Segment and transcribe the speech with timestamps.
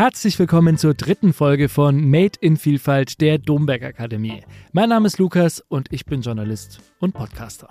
[0.00, 4.42] Herzlich willkommen zur dritten Folge von Made in Vielfalt der Domberg Akademie.
[4.72, 7.68] Mein Name ist Lukas und ich bin Journalist und Podcaster.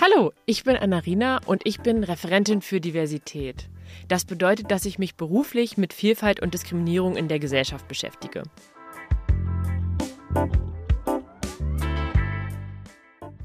[0.00, 3.68] Hallo, ich bin Anarina und ich bin Referentin für Diversität.
[4.08, 8.42] Das bedeutet, dass ich mich beruflich mit Vielfalt und Diskriminierung in der Gesellschaft beschäftige.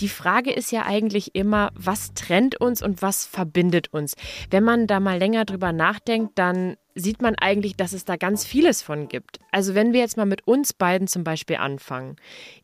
[0.04, 4.16] Die Frage ist ja eigentlich immer, was trennt uns und was verbindet uns?
[4.50, 8.44] Wenn man da mal länger drüber nachdenkt, dann sieht man eigentlich, dass es da ganz
[8.44, 9.40] vieles von gibt.
[9.54, 12.18] Also wenn wir jetzt mal mit uns beiden zum Beispiel anfangen.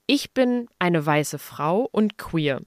[0.05, 2.59] Ich bin eine weiße Frau und queer.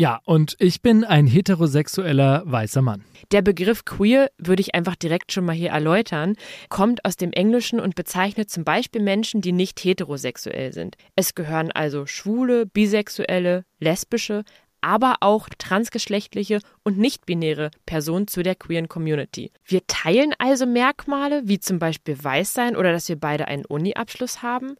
[0.00, 3.04] Ja, und ich bin ein heterosexueller weißer Mann.
[3.32, 6.36] Der Begriff queer würde ich einfach direkt schon mal hier erläutern,
[6.70, 10.96] kommt aus dem Englischen und bezeichnet zum Beispiel Menschen, die nicht heterosexuell sind.
[11.16, 14.44] Es gehören also schwule, bisexuelle, lesbische,
[14.80, 19.52] aber auch transgeschlechtliche und nicht-binäre Personen zu der queeren Community.
[19.66, 24.76] Wir teilen also Merkmale, wie zum Beispiel Weißsein oder dass wir beide einen Uni-Abschluss haben.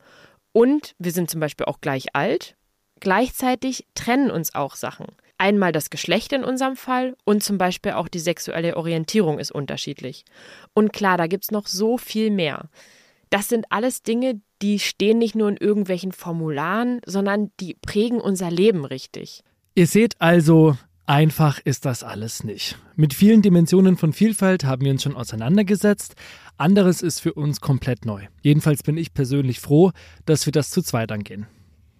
[0.53, 2.57] Und wir sind zum Beispiel auch gleich alt.
[3.01, 5.07] Gleichzeitig trennen uns auch Sachen.
[5.39, 10.27] Einmal das Geschlecht in unserem Fall und zum Beispiel auch die sexuelle Orientierung ist unterschiedlich.
[10.75, 12.69] Und klar, da gibt es noch so viel mehr.
[13.31, 18.51] Das sind alles Dinge, die stehen nicht nur in irgendwelchen Formularen, sondern die prägen unser
[18.51, 19.43] Leben richtig.
[19.75, 22.77] Ihr seht also, einfach ist das alles nicht.
[22.97, 26.17] Mit vielen Dimensionen von Vielfalt haben wir uns schon auseinandergesetzt.
[26.59, 28.27] Anderes ist für uns komplett neu.
[28.43, 29.93] Jedenfalls bin ich persönlich froh,
[30.27, 31.47] dass wir das zu zweit angehen.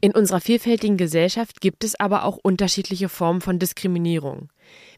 [0.03, 4.49] In unserer vielfältigen Gesellschaft gibt es aber auch unterschiedliche Formen von Diskriminierung.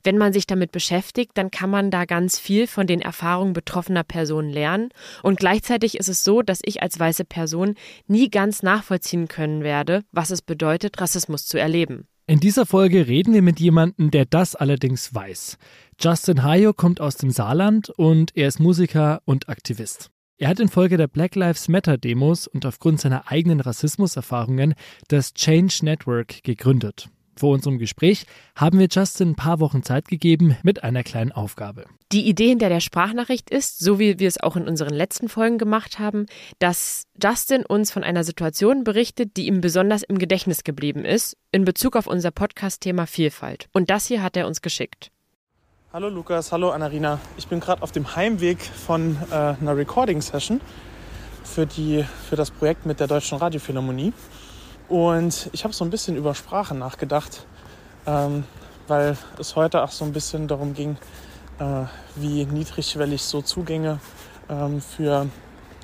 [0.04, 4.04] Wenn man sich damit beschäftigt, dann kann man da ganz viel von den Erfahrungen betroffener
[4.04, 4.90] Personen lernen.
[5.24, 7.74] Und gleichzeitig ist es so, dass ich als weiße Person
[8.06, 12.06] nie ganz nachvollziehen können werde, was es bedeutet, Rassismus zu erleben.
[12.28, 15.58] In dieser Folge reden wir mit jemandem, der das allerdings weiß.
[16.00, 20.12] Justin Hayo kommt aus dem Saarland und er ist Musiker und Aktivist.
[20.42, 24.74] Er hat infolge der Black Lives Matter Demos und aufgrund seiner eigenen Rassismuserfahrungen
[25.06, 27.10] das Change Network gegründet.
[27.36, 28.26] Vor unserem Gespräch
[28.56, 31.84] haben wir Justin ein paar Wochen Zeit gegeben mit einer kleinen Aufgabe.
[32.10, 35.58] Die Idee hinter der Sprachnachricht ist, so wie wir es auch in unseren letzten Folgen
[35.58, 36.26] gemacht haben,
[36.58, 41.64] dass Justin uns von einer Situation berichtet, die ihm besonders im Gedächtnis geblieben ist, in
[41.64, 43.68] Bezug auf unser Podcast-Thema Vielfalt.
[43.72, 45.12] Und das hier hat er uns geschickt.
[45.94, 47.18] Hallo Lukas, hallo Anarina.
[47.36, 50.62] Ich bin gerade auf dem Heimweg von äh, einer Recording-Session
[51.44, 54.14] für, für das Projekt mit der Deutschen Radiophilharmonie.
[54.88, 57.44] Und ich habe so ein bisschen über Sprache nachgedacht,
[58.06, 58.44] ähm,
[58.88, 60.96] weil es heute auch so ein bisschen darum ging,
[61.58, 61.84] äh,
[62.16, 64.00] wie niedrigschwellig so Zugänge
[64.48, 65.28] ähm, für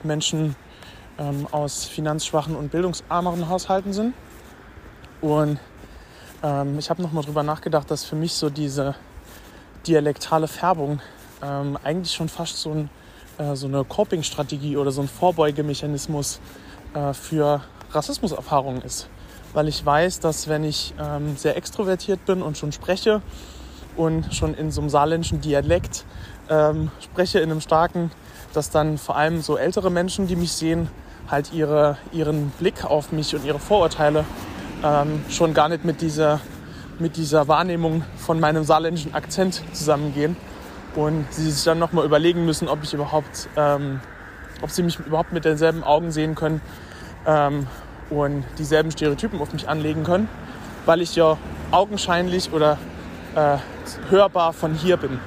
[0.05, 0.57] Menschen
[1.19, 4.15] ähm, aus finanzschwachen und bildungsarmeren Haushalten sind.
[5.21, 5.59] Und
[6.43, 8.95] ähm, ich habe nochmal drüber nachgedacht, dass für mich so diese
[9.89, 11.01] dialektale Färbung
[11.43, 12.91] ähm, eigentlich schon fast so, ein,
[13.39, 16.41] äh, so eine Coping-Strategie oder so ein Vorbeugemechanismus
[16.95, 19.09] äh, für Rassismuserfahrung ist.
[19.55, 23.23] Weil ich weiß, dass wenn ich ähm, sehr extrovertiert bin und schon spreche
[23.97, 26.05] und schon in so einem saarländischen Dialekt
[26.51, 28.11] ähm, spreche, in einem starken,
[28.53, 30.89] dass dann vor allem so ältere Menschen, die mich sehen,
[31.31, 34.25] halt ihre, ihren Blick auf mich und ihre Vorurteile
[34.85, 36.41] ähm, schon gar nicht mit dieser,
[37.01, 40.37] mit dieser Wahrnehmung von meinem saarländischen Akzent zusammengehen
[40.95, 44.01] und sie sich dann nochmal überlegen müssen, ob ich überhaupt, ähm,
[44.63, 46.61] ob sie mich überhaupt mit denselben Augen sehen können
[47.27, 47.67] ähm,
[48.11, 50.29] und dieselben Stereotypen auf mich anlegen können,
[50.87, 51.37] weil ich ja
[51.71, 52.79] augenscheinlich oder
[53.35, 53.59] äh,
[54.11, 55.21] hörbar von hier bin.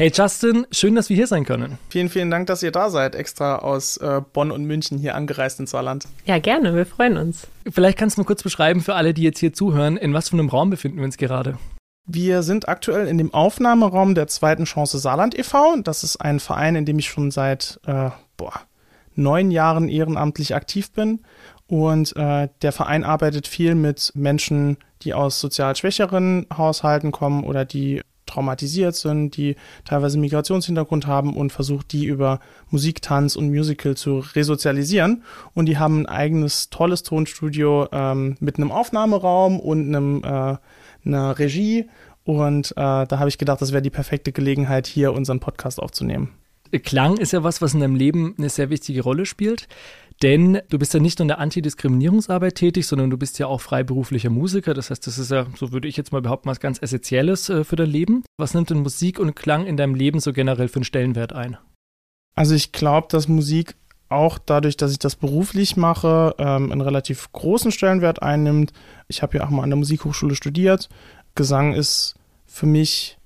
[0.00, 1.76] Hey Justin, schön, dass wir hier sein können.
[1.90, 5.60] Vielen, vielen Dank, dass ihr da seid, extra aus äh, Bonn und München hier angereist
[5.60, 6.08] ins Saarland.
[6.24, 7.48] Ja, gerne, wir freuen uns.
[7.70, 10.38] Vielleicht kannst du mal kurz beschreiben für alle, die jetzt hier zuhören, in was für
[10.38, 11.58] einem Raum befinden wir uns gerade?
[12.06, 15.82] Wir sind aktuell in dem Aufnahmeraum der zweiten Chance Saarland e.V.
[15.82, 18.54] Das ist ein Verein, in dem ich schon seit äh, boah,
[19.16, 21.20] neun Jahren ehrenamtlich aktiv bin.
[21.66, 27.66] Und äh, der Verein arbeitet viel mit Menschen, die aus sozial schwächeren Haushalten kommen oder
[27.66, 28.00] die
[28.30, 32.40] traumatisiert sind, die teilweise Migrationshintergrund haben und versucht, die über
[32.70, 35.22] Musik, Tanz und Musical zu resozialisieren.
[35.54, 40.56] Und die haben ein eigenes tolles Tonstudio ähm, mit einem Aufnahmeraum und einem äh,
[41.04, 41.86] einer Regie
[42.24, 46.30] und äh, da habe ich gedacht, das wäre die perfekte Gelegenheit, hier unseren Podcast aufzunehmen.
[46.84, 49.66] Klang ist ja was, was in deinem Leben eine sehr wichtige Rolle spielt.
[50.22, 53.60] Denn du bist ja nicht nur in der Antidiskriminierungsarbeit tätig, sondern du bist ja auch
[53.60, 54.74] freiberuflicher Musiker.
[54.74, 57.64] Das heißt, das ist ja, so würde ich jetzt mal behaupten, was ganz Essentielles äh,
[57.64, 58.24] für dein Leben.
[58.36, 61.56] Was nimmt denn Musik und Klang in deinem Leben so generell für einen Stellenwert ein?
[62.34, 63.76] Also ich glaube, dass Musik
[64.10, 68.72] auch dadurch, dass ich das beruflich mache, ähm, einen relativ großen Stellenwert einnimmt.
[69.08, 70.90] Ich habe ja auch mal an der Musikhochschule studiert.
[71.34, 72.14] Gesang ist
[72.44, 73.16] für mich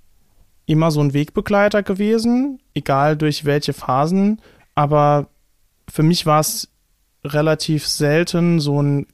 [0.66, 4.40] immer so ein Wegbegleiter gewesen, egal durch welche Phasen.
[4.74, 5.28] Aber
[5.88, 6.68] für mich war es
[7.24, 9.06] relativ selten so ein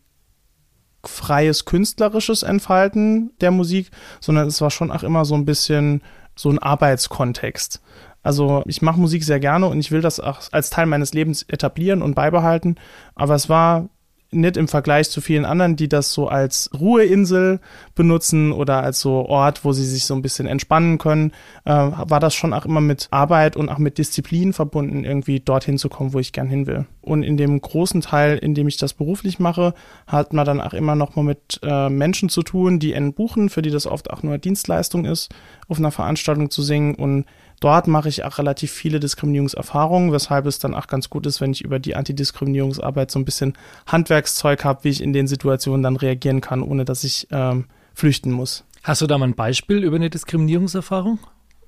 [1.05, 3.91] freies künstlerisches Entfalten der Musik,
[4.21, 6.03] sondern es war schon auch immer so ein bisschen
[6.35, 7.81] so ein Arbeitskontext.
[8.23, 11.43] Also ich mache Musik sehr gerne und ich will das auch als Teil meines Lebens
[11.45, 12.77] etablieren und beibehalten.
[13.15, 13.89] Aber es war
[14.33, 17.61] nicht im Vergleich zu vielen anderen, die das so als Ruheinsel
[17.95, 21.33] benutzen oder als so Ort, wo sie sich so ein bisschen entspannen können,
[21.65, 25.79] äh, war das schon auch immer mit Arbeit und auch mit Disziplin verbunden, irgendwie dorthin
[25.79, 26.87] zu kommen, wo ich gern hin will.
[27.01, 29.75] Und in dem großen Teil, in dem ich das beruflich mache,
[30.07, 33.49] hat man dann auch immer noch mal mit äh, Menschen zu tun, die einen buchen,
[33.49, 35.33] für die das oft auch nur Dienstleistung ist,
[35.69, 37.25] auf einer Veranstaltung zu singen und
[37.61, 41.53] Dort mache ich auch relativ viele Diskriminierungserfahrungen, weshalb es dann auch ganz gut ist, wenn
[41.53, 43.53] ich über die Antidiskriminierungsarbeit so ein bisschen
[43.87, 48.33] Handwerkszeug habe, wie ich in den Situationen dann reagieren kann, ohne dass ich ähm, flüchten
[48.33, 48.65] muss.
[48.83, 51.19] Hast du da mal ein Beispiel über eine Diskriminierungserfahrung,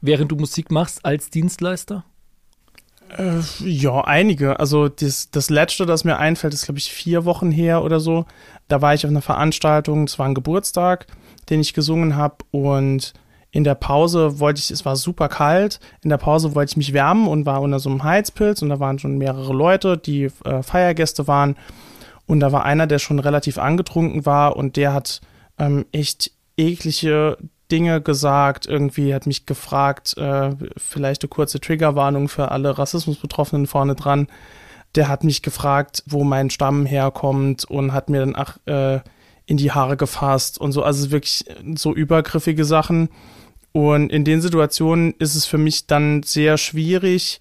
[0.00, 2.04] während du Musik machst als Dienstleister?
[3.18, 4.58] Äh, ja, einige.
[4.58, 8.24] Also das, das letzte, das mir einfällt, ist, glaube ich, vier Wochen her oder so.
[8.68, 11.06] Da war ich auf einer Veranstaltung, es war ein Geburtstag,
[11.50, 13.12] den ich gesungen habe und
[13.52, 16.94] in der Pause wollte ich, es war super kalt, in der Pause wollte ich mich
[16.94, 20.62] wärmen und war unter so einem Heizpilz und da waren schon mehrere Leute, die äh,
[20.62, 21.56] Feiergäste waren.
[22.26, 25.20] Und da war einer, der schon relativ angetrunken war und der hat
[25.58, 27.36] ähm, echt eklige
[27.70, 28.64] Dinge gesagt.
[28.66, 34.28] Irgendwie hat mich gefragt, äh, vielleicht eine kurze Triggerwarnung für alle Rassismusbetroffenen vorne dran.
[34.94, 39.00] Der hat mich gefragt, wo mein Stamm herkommt und hat mir dann ach, äh,
[39.44, 40.82] in die Haare gefasst und so.
[40.82, 41.44] Also wirklich
[41.74, 43.10] so übergriffige Sachen.
[43.72, 47.40] Und in den Situationen ist es für mich dann sehr schwierig,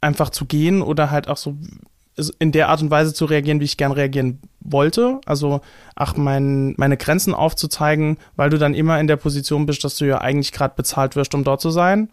[0.00, 1.56] einfach zu gehen oder halt auch so
[2.38, 5.20] in der Art und Weise zu reagieren, wie ich gern reagieren wollte.
[5.24, 5.60] Also,
[5.94, 10.04] ach, mein, meine Grenzen aufzuzeigen, weil du dann immer in der Position bist, dass du
[10.04, 12.10] ja eigentlich gerade bezahlt wirst, um dort zu sein.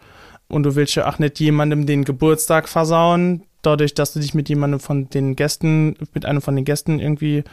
[0.47, 4.47] Und du willst ja auch nicht jemandem den Geburtstag versauen, dadurch, dass du dich mit
[4.47, 7.43] jemandem von den Gästen, mit einem von den Gästen irgendwie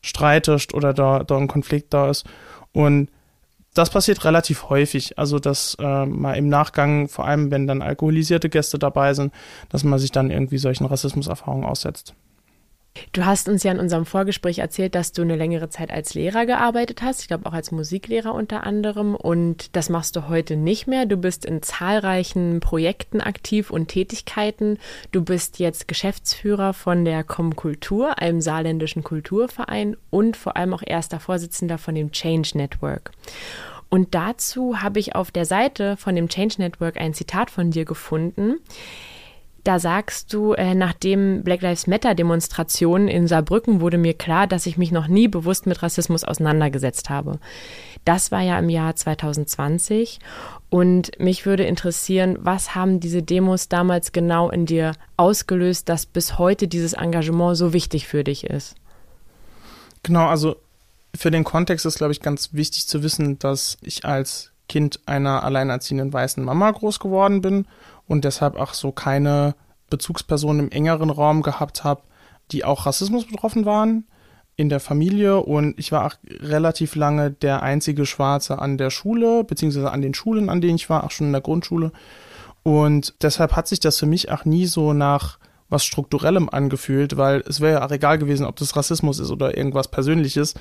[0.00, 2.24] streitest oder da, da ein Konflikt da ist.
[2.72, 3.08] Und
[3.76, 5.18] das passiert relativ häufig.
[5.18, 9.32] Also, dass äh, mal im Nachgang, vor allem wenn dann alkoholisierte Gäste dabei sind,
[9.68, 12.14] dass man sich dann irgendwie solchen Rassismuserfahrungen aussetzt.
[13.12, 16.46] Du hast uns ja in unserem Vorgespräch erzählt, dass du eine längere Zeit als Lehrer
[16.46, 17.22] gearbeitet hast.
[17.22, 19.14] Ich glaube auch als Musiklehrer unter anderem.
[19.14, 21.06] Und das machst du heute nicht mehr.
[21.06, 24.78] Du bist in zahlreichen Projekten aktiv und Tätigkeiten.
[25.12, 31.20] Du bist jetzt Geschäftsführer von der Comkultur, einem saarländischen Kulturverein und vor allem auch erster
[31.20, 33.12] Vorsitzender von dem Change Network.
[33.88, 37.84] Und dazu habe ich auf der Seite von dem Change Network ein Zitat von dir
[37.84, 38.56] gefunden.
[39.66, 44.46] Da sagst du, äh, nach dem Black Lives Matter Demonstrationen in Saarbrücken wurde mir klar,
[44.46, 47.40] dass ich mich noch nie bewusst mit Rassismus auseinandergesetzt habe.
[48.04, 50.20] Das war ja im Jahr 2020
[50.70, 56.38] und mich würde interessieren, was haben diese Demos damals genau in dir ausgelöst, dass bis
[56.38, 58.76] heute dieses Engagement so wichtig für dich ist?
[60.04, 60.54] Genau, also
[61.12, 65.42] für den Kontext ist, glaube ich, ganz wichtig zu wissen, dass ich als Kind einer
[65.42, 67.66] alleinerziehenden weißen Mama groß geworden bin
[68.06, 69.54] und deshalb auch so keine
[69.90, 72.02] Bezugspersonen im engeren Raum gehabt habe,
[72.52, 74.04] die auch Rassismus betroffen waren
[74.56, 79.44] in der Familie und ich war auch relativ lange der einzige Schwarze an der Schule,
[79.44, 81.92] beziehungsweise an den Schulen, an denen ich war, auch schon in der Grundschule.
[82.62, 87.42] Und deshalb hat sich das für mich auch nie so nach was Strukturellem angefühlt, weil
[87.46, 90.54] es wäre ja auch egal gewesen, ob das Rassismus ist oder irgendwas Persönliches.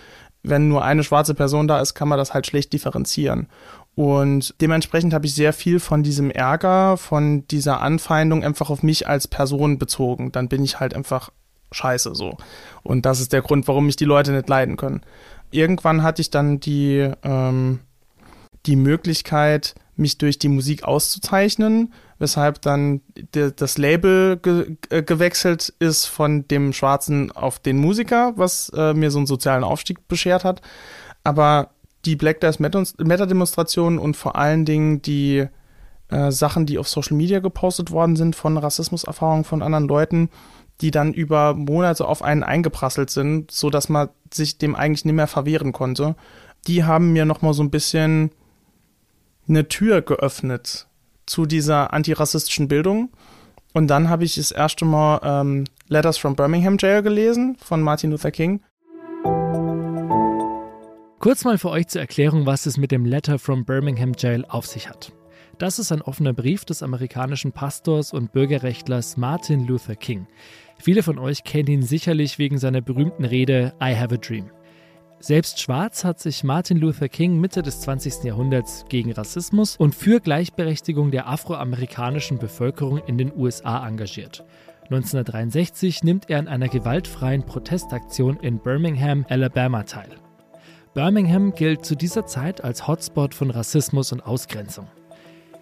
[0.44, 3.48] Wenn nur eine schwarze Person da ist, kann man das halt schlecht differenzieren.
[3.96, 9.08] Und dementsprechend habe ich sehr viel von diesem Ärger, von dieser Anfeindung einfach auf mich
[9.08, 10.34] als Person bezogen.
[10.34, 11.32] Dann bin ich halt einfach
[11.72, 12.38] scheiße so.
[12.84, 15.02] Und das ist der Grund, warum mich die Leute nicht leiden können.
[15.52, 17.80] Irgendwann hatte ich dann die, ähm,
[18.66, 26.06] die Möglichkeit, mich durch die Musik auszuzeichnen, weshalb dann das Label ge, äh, gewechselt ist
[26.06, 30.62] von dem Schwarzen auf den Musiker, was äh, mir so einen sozialen Aufstieg beschert hat.
[31.24, 31.72] Aber
[32.06, 35.48] die Black Lives Matter Demonstrationen und vor allen Dingen die
[36.10, 40.30] äh, Sachen, die auf Social Media gepostet worden sind von Rassismuserfahrungen von anderen Leuten,
[40.82, 45.16] die dann über Monate auf einen eingeprasselt sind, so dass man sich dem eigentlich nicht
[45.16, 46.16] mehr verwehren konnte.
[46.68, 48.32] Die haben mir noch mal so ein bisschen
[49.48, 50.88] eine Tür geöffnet
[51.26, 53.10] zu dieser antirassistischen Bildung.
[53.74, 58.12] Und dann habe ich das erste Mal ähm, Letters from Birmingham Jail gelesen von Martin
[58.12, 58.62] Luther King.
[61.25, 64.67] Kurz mal für euch zur Erklärung, was es mit dem Letter from Birmingham Jail auf
[64.67, 65.12] sich hat.
[65.58, 70.27] Das ist ein offener Brief des amerikanischen Pastors und Bürgerrechtlers Martin Luther King.
[70.77, 74.51] Viele von euch kennen ihn sicherlich wegen seiner berühmten Rede I Have a Dream.
[75.20, 78.24] Selbst schwarz hat sich Martin Luther King Mitte des 20.
[78.24, 84.46] Jahrhunderts gegen Rassismus und für Gleichberechtigung der afroamerikanischen Bevölkerung in den USA engagiert.
[84.91, 90.20] 1963 nimmt er an einer gewaltfreien Protestaktion in Birmingham, Alabama teil.
[90.96, 94.88] Birmingham gilt zu dieser Zeit als Hotspot von Rassismus und Ausgrenzung.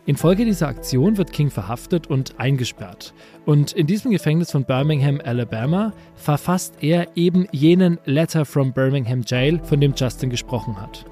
[0.05, 3.15] Infolge dieser Aktion wird King verhaftet und eingesperrt.
[3.47, 9.59] Und in diesem Gefängnis von Birmingham, Alabama, verfasst er eben jenen Letter from Birmingham Jail,
[9.63, 11.03] von dem Justin gesprochen hat.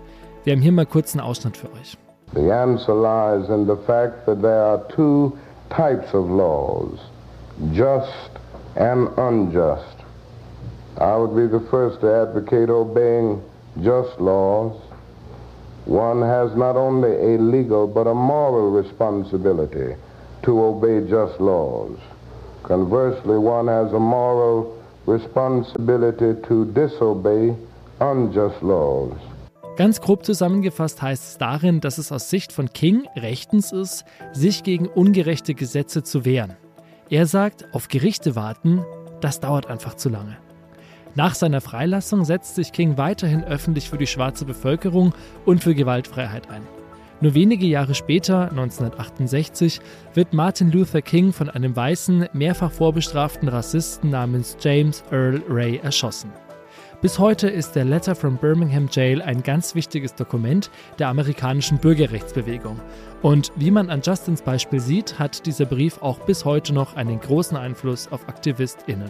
[0.44, 1.98] Wir haben hier mal kurz einen Ausschnitt für euch.
[2.36, 5.36] The answer lies in the fact that there are two
[5.76, 7.00] types of laws,
[7.74, 8.30] just
[8.76, 9.98] and unjust.
[11.00, 13.42] I would be the first to advocate obeying
[13.78, 14.76] just laws.
[15.86, 19.96] one has not only a legal but a moral responsibility
[20.44, 21.98] to obey just laws.
[22.64, 27.56] Conversely, one has a moral responsibility to disobey
[28.00, 29.14] unjust laws.
[29.78, 34.64] Ganz grob zusammengefasst heißt es darin, dass es aus Sicht von King rechtens ist, sich
[34.64, 36.56] gegen ungerechte Gesetze zu wehren.
[37.10, 38.86] Er sagt, auf Gerichte warten,
[39.22, 40.38] das dauert einfach zu lange.
[41.16, 45.14] Nach seiner Freilassung setzt sich King weiterhin öffentlich für die schwarze Bevölkerung
[45.46, 46.62] und für Gewaltfreiheit ein.
[47.20, 49.82] Nur wenige Jahre später, 1968,
[50.14, 56.32] wird Martin Luther King von einem weißen, mehrfach vorbestraften Rassisten namens James Earl Ray erschossen.
[57.02, 62.80] Bis heute ist der Letter from Birmingham Jail ein ganz wichtiges Dokument der amerikanischen Bürgerrechtsbewegung.
[63.22, 67.20] Und wie man an Justins Beispiel sieht, hat dieser Brief auch bis heute noch einen
[67.20, 69.10] großen Einfluss auf AktivistInnen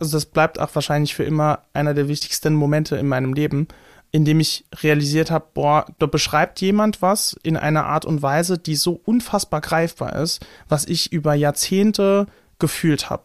[0.00, 3.68] also das bleibt auch wahrscheinlich für immer einer der wichtigsten Momente in meinem Leben,
[4.10, 8.58] in dem ich realisiert habe, boah, da beschreibt jemand was in einer Art und Weise,
[8.58, 12.26] die so unfassbar greifbar ist, was ich über Jahrzehnte
[12.58, 13.24] gefühlt habe.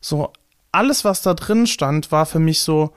[0.00, 0.32] So
[0.72, 2.92] alles, was da drin stand, war für mich so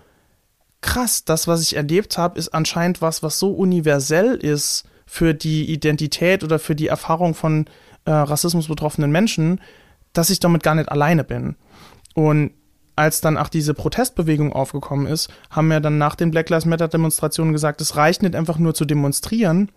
[0.82, 1.24] krass.
[1.24, 6.44] Das, was ich erlebt habe, ist anscheinend was, was so universell ist für die Identität
[6.44, 7.66] oder für die Erfahrung von
[8.06, 9.62] äh, Rassismus betroffenen Menschen,
[10.12, 11.56] dass ich damit gar nicht alleine bin.
[12.13, 12.51] Und
[12.98, 16.88] als dann auch diese Protestbewegung aufgekommen ist, haben wir dann nach den Black Lives Matter
[16.88, 19.72] Demonstrationen gesagt, es reicht nicht einfach nur zu demonstrieren,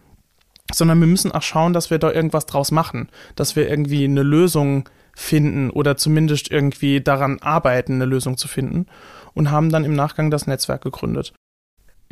[0.72, 4.22] sondern wir müssen auch schauen, dass wir da irgendwas draus machen, dass wir irgendwie eine
[4.22, 8.86] Lösung finden oder zumindest irgendwie daran arbeiten, eine Lösung zu finden
[9.34, 11.34] und haben dann im Nachgang das Netzwerk gegründet.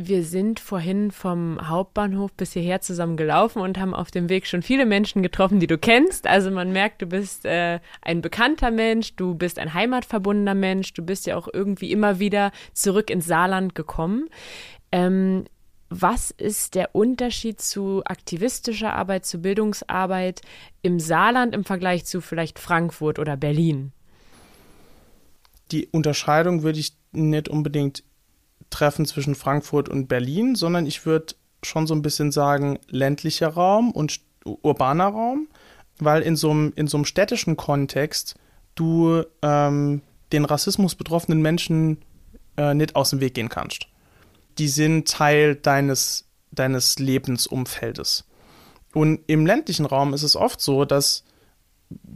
[0.01, 4.63] Wir sind vorhin vom Hauptbahnhof bis hierher zusammen gelaufen und haben auf dem Weg schon
[4.63, 6.29] viele Menschen getroffen, die du kennst.
[6.29, 11.03] Also man merkt, du bist äh, ein bekannter Mensch, du bist ein heimatverbundener Mensch, du
[11.03, 14.29] bist ja auch irgendwie immer wieder zurück ins Saarland gekommen.
[14.93, 15.47] Ähm,
[15.91, 20.43] was ist der Unterschied zu aktivistischer Arbeit, zu Bildungsarbeit
[20.81, 23.91] im Saarland im Vergleich zu vielleicht Frankfurt oder Berlin?
[25.73, 28.05] Die Unterscheidung würde ich nicht unbedingt
[28.71, 33.91] treffen zwischen Frankfurt und Berlin, sondern ich würde schon so ein bisschen sagen ländlicher Raum
[33.91, 35.49] und urbaner Raum,
[35.99, 38.37] weil in so einem, in so einem städtischen Kontext
[38.75, 41.99] du ähm, den Rassismus betroffenen Menschen
[42.57, 43.87] äh, nicht aus dem Weg gehen kannst.
[44.59, 48.25] Die sind Teil deines, deines Lebensumfeldes.
[48.95, 51.25] Und im ländlichen Raum ist es oft so, dass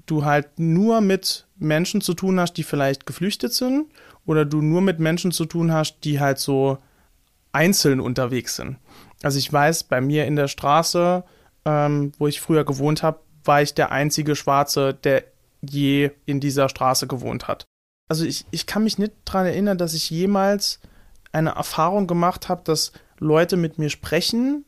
[0.06, 3.86] du halt nur mit Menschen zu tun hast, die vielleicht geflüchtet sind
[4.26, 6.78] oder du nur mit Menschen zu tun hast, die halt so
[7.52, 8.78] einzeln unterwegs sind.
[9.22, 11.24] Also ich weiß, bei mir in der Straße,
[11.64, 15.24] ähm, wo ich früher gewohnt habe, war ich der einzige Schwarze, der
[15.60, 17.66] je in dieser Straße gewohnt hat.
[18.08, 20.80] Also ich, ich kann mich nicht daran erinnern, dass ich jemals
[21.32, 24.64] eine Erfahrung gemacht habe, dass Leute mit mir sprechen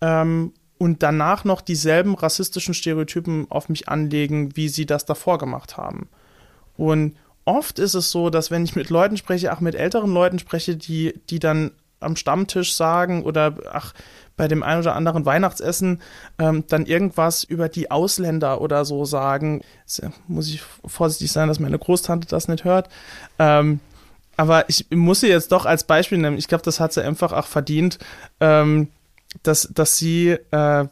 [0.00, 5.76] ähm, und danach noch dieselben rassistischen Stereotypen auf mich anlegen, wie sie das davor gemacht
[5.76, 6.08] haben.
[6.76, 10.38] Und oft ist es so, dass wenn ich mit Leuten spreche, auch mit älteren Leuten
[10.38, 13.92] spreche, die, die dann am Stammtisch sagen oder ach,
[14.36, 16.00] bei dem einen oder anderen Weihnachtsessen
[16.38, 19.60] ähm, dann irgendwas über die Ausländer oder so sagen.
[19.80, 22.88] Jetzt muss ich vorsichtig sein, dass meine Großtante das nicht hört.
[23.38, 23.80] Ähm,
[24.38, 26.38] aber ich muss sie jetzt doch als Beispiel nehmen.
[26.38, 27.98] Ich glaube, das hat sie einfach auch verdient,
[28.40, 28.88] ähm,
[29.42, 30.86] dass, dass sie äh,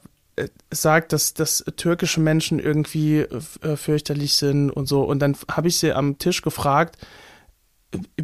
[0.70, 5.02] sagt, dass, dass türkische Menschen irgendwie äh, fürchterlich sind und so.
[5.02, 6.98] Und dann habe ich sie am Tisch gefragt,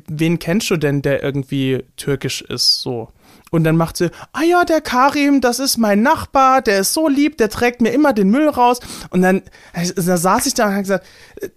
[0.09, 3.09] wen kennst du denn, der irgendwie türkisch ist, so.
[3.55, 7.07] Und dann macht sie, ah ja, der Karim, das ist mein Nachbar, der ist so
[7.07, 8.81] lieb, der trägt mir immer den Müll raus.
[9.11, 9.43] Und dann,
[9.95, 11.07] da saß ich da und habe gesagt,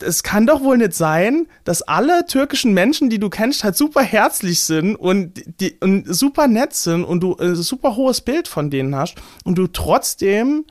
[0.04, 4.04] es kann doch wohl nicht sein, dass alle türkischen Menschen, die du kennst, halt super
[4.04, 8.70] herzlich sind und, die, und super nett sind und du ein super hohes Bild von
[8.70, 10.66] denen hast und du trotzdem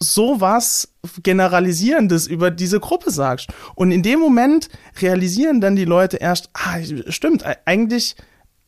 [0.00, 0.88] sowas
[1.22, 3.46] Generalisierendes über diese Gruppe sagst.
[3.76, 6.78] Und in dem Moment realisieren dann die Leute erst, ah,
[7.10, 8.16] stimmt, eigentlich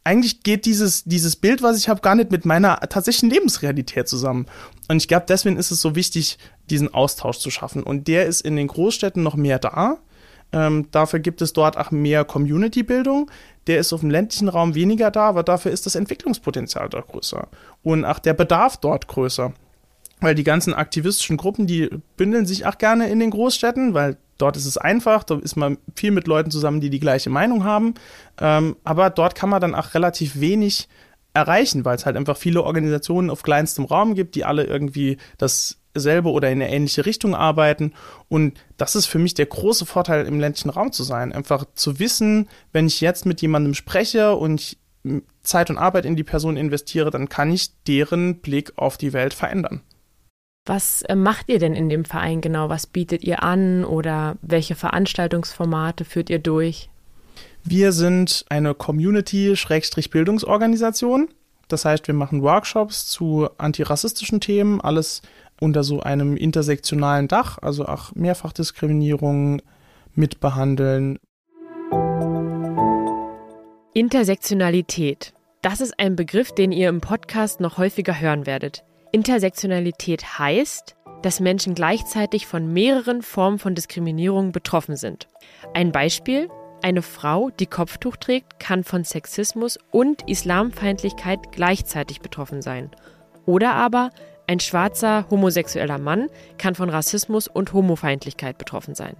[0.04, 4.46] eigentlich geht dieses, dieses Bild, was ich habe, gar nicht mit meiner tatsächlichen Lebensrealität zusammen.
[4.88, 6.38] Und ich glaube, deswegen ist es so wichtig,
[6.70, 7.82] diesen Austausch zu schaffen.
[7.82, 9.98] Und der ist in den Großstädten noch mehr da.
[10.52, 13.30] Ähm, dafür gibt es dort auch mehr Community-Bildung.
[13.66, 17.48] Der ist auf dem ländlichen Raum weniger da, aber dafür ist das Entwicklungspotenzial dort größer.
[17.82, 19.52] Und auch der Bedarf dort größer.
[20.20, 24.56] Weil die ganzen aktivistischen Gruppen, die bündeln sich auch gerne in den Großstädten, weil Dort
[24.56, 27.94] ist es einfach, da ist man viel mit Leuten zusammen, die die gleiche Meinung haben.
[28.40, 30.88] Ähm, aber dort kann man dann auch relativ wenig
[31.34, 36.30] erreichen, weil es halt einfach viele Organisationen auf kleinstem Raum gibt, die alle irgendwie dasselbe
[36.30, 37.92] oder in eine ähnliche Richtung arbeiten.
[38.28, 41.32] Und das ist für mich der große Vorteil, im ländlichen Raum zu sein.
[41.32, 44.78] Einfach zu wissen, wenn ich jetzt mit jemandem spreche und ich
[45.42, 49.32] Zeit und Arbeit in die Person investiere, dann kann ich deren Blick auf die Welt
[49.32, 49.80] verändern.
[50.70, 52.68] Was äh, macht ihr denn in dem Verein genau?
[52.68, 56.90] Was bietet ihr an oder welche Veranstaltungsformate führt ihr durch?
[57.64, 61.28] Wir sind eine Community-Bildungsorganisation.
[61.66, 65.22] Das heißt, wir machen Workshops zu antirassistischen Themen, alles
[65.60, 69.62] unter so einem intersektionalen Dach, also auch Mehrfachdiskriminierung
[70.14, 71.18] mitbehandeln.
[73.92, 75.34] Intersektionalität.
[75.62, 78.84] Das ist ein Begriff, den ihr im Podcast noch häufiger hören werdet.
[79.12, 85.26] Intersektionalität heißt, dass Menschen gleichzeitig von mehreren Formen von Diskriminierung betroffen sind.
[85.74, 86.48] Ein Beispiel,
[86.82, 92.90] eine Frau, die Kopftuch trägt, kann von Sexismus und Islamfeindlichkeit gleichzeitig betroffen sein.
[93.46, 94.10] Oder aber
[94.46, 99.16] ein schwarzer homosexueller Mann kann von Rassismus und Homofeindlichkeit betroffen sein.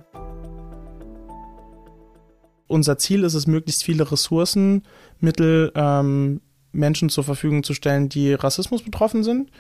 [2.69, 4.85] Unser Ziel ist es, möglichst viele Ressourcen,
[5.19, 6.41] Mittel ähm,
[6.73, 9.51] Menschen zur Verfügung zu stellen, die Rassismus betroffen sind.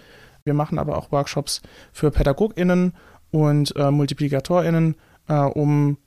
[0.44, 1.60] Wir machen aber auch Workshops
[1.92, 2.94] für PädagogInnen
[3.30, 4.96] und äh, MultiplikatorInnen,
[5.28, 5.98] äh, um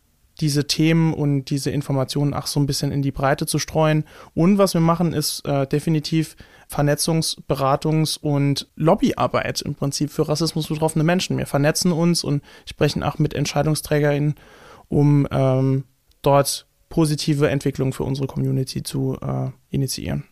[0.41, 4.03] diese Themen und diese Informationen auch so ein bisschen in die Breite zu streuen.
[4.33, 6.35] Und was wir machen, ist äh, definitiv
[6.69, 11.37] Vernetzungs-, Beratungs- und Lobbyarbeit im Prinzip für Rassismus betroffene Menschen.
[11.37, 14.35] Wir vernetzen uns und sprechen auch mit EntscheidungsträgerInnen,
[14.89, 15.83] um ähm,
[16.23, 20.25] dort positive Entwicklungen für unsere Community zu äh, initiieren.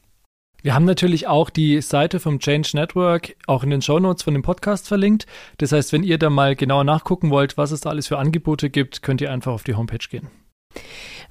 [0.64, 4.36] Wir haben natürlich auch die Seite vom Change Network auch in den Show Notes von
[4.36, 5.26] dem Podcast verlinkt.
[5.58, 8.70] Das heißt, wenn ihr da mal genauer nachgucken wollt, was es da alles für Angebote
[8.70, 10.30] gibt, könnt ihr einfach auf die Homepage gehen.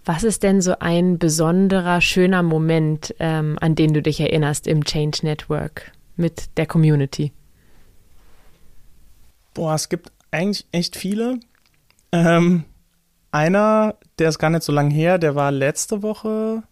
[0.05, 4.85] Was ist denn so ein besonderer, schöner Moment, ähm, an den du dich erinnerst im
[4.85, 7.33] Change Network mit der Community?
[9.55, 11.39] Boah, es gibt eigentlich echt viele.
[12.11, 12.65] Ähm,
[13.31, 16.65] einer, der ist gar nicht so lang her, der war letzte Woche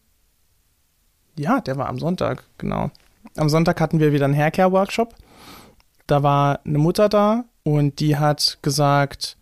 [1.38, 2.90] ja, der war am Sonntag, genau.
[3.36, 5.14] Am Sonntag hatten wir wieder einen Haircare-Workshop.
[6.06, 9.36] Da war eine Mutter da und die hat gesagt,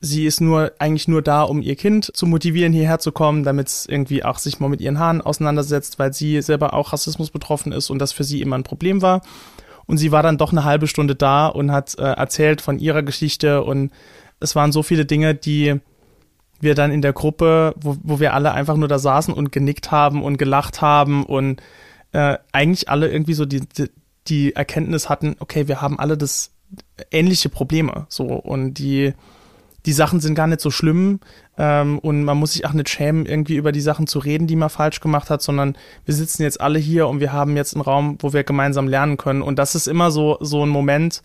[0.00, 3.68] sie ist nur eigentlich nur da, um ihr Kind zu motivieren, hierher zu kommen, damit
[3.68, 7.72] es irgendwie auch sich mal mit ihren Haaren auseinandersetzt, weil sie selber auch Rassismus betroffen
[7.72, 9.22] ist und das für sie immer ein Problem war.
[9.86, 13.02] Und sie war dann doch eine halbe Stunde da und hat äh, erzählt von ihrer
[13.02, 13.92] Geschichte und
[14.40, 15.80] es waren so viele Dinge, die
[16.60, 19.90] wir dann in der Gruppe, wo, wo wir alle einfach nur da saßen und genickt
[19.90, 21.62] haben und gelacht haben und
[22.12, 23.90] äh, eigentlich alle irgendwie so die, die,
[24.28, 26.52] die Erkenntnis hatten, okay, wir haben alle das
[27.10, 29.14] ähnliche Probleme so und die
[29.86, 31.20] die Sachen sind gar nicht so schlimm
[31.58, 34.56] ähm, und man muss sich auch nicht schämen, irgendwie über die Sachen zu reden, die
[34.56, 37.82] man falsch gemacht hat, sondern wir sitzen jetzt alle hier und wir haben jetzt einen
[37.82, 39.42] Raum, wo wir gemeinsam lernen können.
[39.42, 41.22] Und das ist immer so, so ein Moment,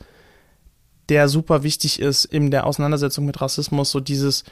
[1.07, 4.43] der super wichtig ist in der Auseinandersetzung mit Rassismus, so dieses,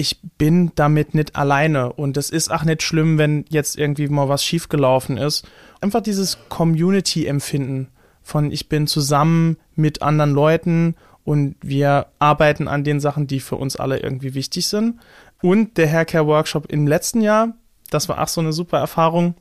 [0.00, 4.30] ich bin damit nicht alleine und es ist auch nicht schlimm, wenn jetzt irgendwie mal
[4.30, 5.46] was schiefgelaufen ist.
[5.82, 7.88] Einfach dieses Community-Empfinden
[8.22, 13.56] von ich bin zusammen mit anderen Leuten und wir arbeiten an den Sachen, die für
[13.56, 15.00] uns alle irgendwie wichtig sind.
[15.42, 17.52] Und der Haircare-Workshop im letzten Jahr,
[17.90, 19.34] das war auch so eine super Erfahrung,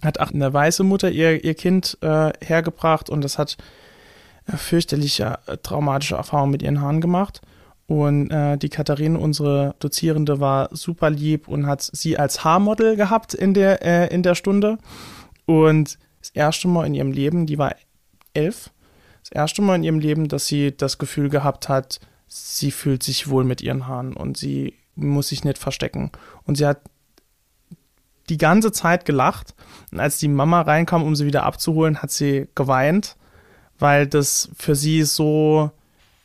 [0.00, 3.56] hat auch eine weiße Mutter ihr, ihr Kind äh, hergebracht und das hat
[4.46, 7.40] äh, fürchterliche, äh, traumatische Erfahrungen mit ihren Haaren gemacht.
[7.92, 13.34] Und äh, die Katharine, unsere Dozierende, war super lieb und hat sie als Haarmodel gehabt
[13.34, 14.78] in der, äh, in der Stunde.
[15.44, 17.74] Und das erste Mal in ihrem Leben, die war
[18.32, 18.70] elf,
[19.20, 23.28] das erste Mal in ihrem Leben, dass sie das Gefühl gehabt hat, sie fühlt sich
[23.28, 26.12] wohl mit ihren Haaren und sie muss sich nicht verstecken.
[26.44, 26.80] Und sie hat
[28.30, 29.54] die ganze Zeit gelacht.
[29.90, 33.16] Und als die Mama reinkam, um sie wieder abzuholen, hat sie geweint,
[33.78, 35.72] weil das für sie so,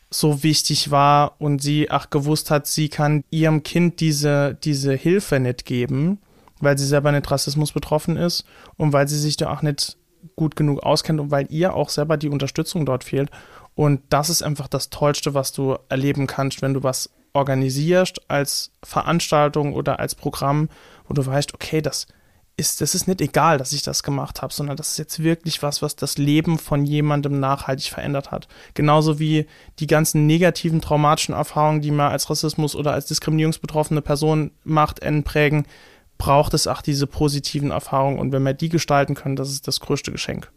[0.09, 5.39] so wichtig war und sie auch gewusst hat, sie kann ihrem Kind diese, diese Hilfe
[5.39, 6.19] nicht geben,
[6.59, 8.45] weil sie selber nicht Rassismus betroffen ist
[8.77, 9.97] und weil sie sich da auch nicht
[10.35, 13.29] gut genug auskennt und weil ihr auch selber die Unterstützung dort fehlt.
[13.75, 18.71] Und das ist einfach das Tollste, was du erleben kannst, wenn du was organisierst als
[18.83, 20.69] Veranstaltung oder als Programm,
[21.07, 22.07] wo du weißt, okay, das
[22.57, 25.61] ist, das ist nicht egal, dass ich das gemacht habe, sondern das ist jetzt wirklich
[25.61, 28.47] was, was das Leben von jemandem nachhaltig verändert hat.
[28.73, 29.45] Genauso wie
[29.79, 35.67] die ganzen negativen, traumatischen Erfahrungen, die man als Rassismus oder als diskriminierungsbetroffene Person macht, prägen,
[36.17, 38.17] braucht es auch diese positiven Erfahrungen.
[38.17, 40.51] Und wenn wir die gestalten können, das ist das größte Geschenk.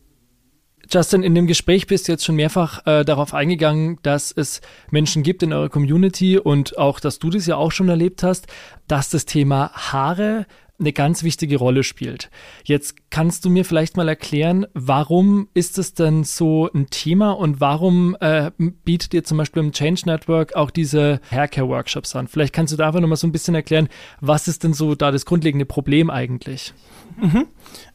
[0.91, 4.61] Justin, in dem Gespräch bist du jetzt schon mehrfach äh, darauf eingegangen, dass es
[4.91, 8.47] Menschen gibt in eurer Community und auch, dass du das ja auch schon erlebt hast,
[8.89, 10.47] dass das Thema Haare
[10.81, 12.31] eine ganz wichtige Rolle spielt.
[12.65, 17.61] Jetzt kannst du mir vielleicht mal erklären, warum ist es denn so ein Thema und
[17.61, 22.29] warum äh, bietet ihr zum Beispiel im Change Network auch diese Haircare-Workshops an?
[22.29, 23.89] Vielleicht kannst du da einfach nochmal so ein bisschen erklären,
[24.21, 26.73] was ist denn so da das grundlegende Problem eigentlich?
[27.21, 27.47] Mhm.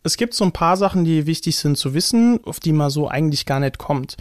[0.03, 3.07] Es gibt so ein paar Sachen, die wichtig sind zu wissen, auf die man so
[3.07, 4.17] eigentlich gar nicht kommt.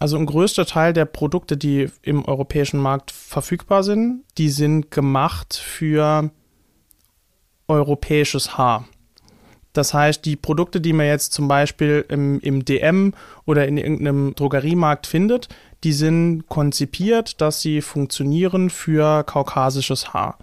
[0.00, 5.56] Also ein größter Teil der Produkte, die im europäischen Markt verfügbar sind, die sind gemacht
[5.56, 6.30] für
[7.68, 8.88] europäisches Haar.
[9.72, 14.34] Das heißt, die Produkte, die man jetzt zum Beispiel im, im DM oder in irgendeinem
[14.34, 15.48] Drogeriemarkt findet,
[15.84, 20.38] die sind konzipiert, dass sie funktionieren für kaukasisches Haar.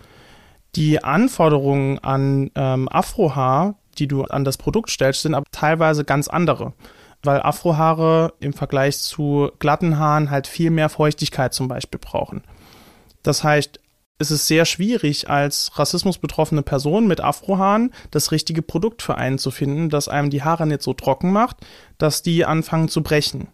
[0.75, 6.27] Die Anforderungen an ähm, Afrohaar, die du an das Produkt stellst, sind aber teilweise ganz
[6.27, 6.73] andere,
[7.23, 12.43] weil Afrohaare im Vergleich zu glatten Haaren halt viel mehr Feuchtigkeit zum Beispiel brauchen.
[13.23, 13.79] Das heißt,
[14.17, 19.51] es ist sehr schwierig, als rassismusbetroffene Person mit Afrohaaren das richtige Produkt für einen zu
[19.51, 21.57] finden, das einem die Haare nicht so trocken macht,
[21.97, 23.47] dass die anfangen zu brechen.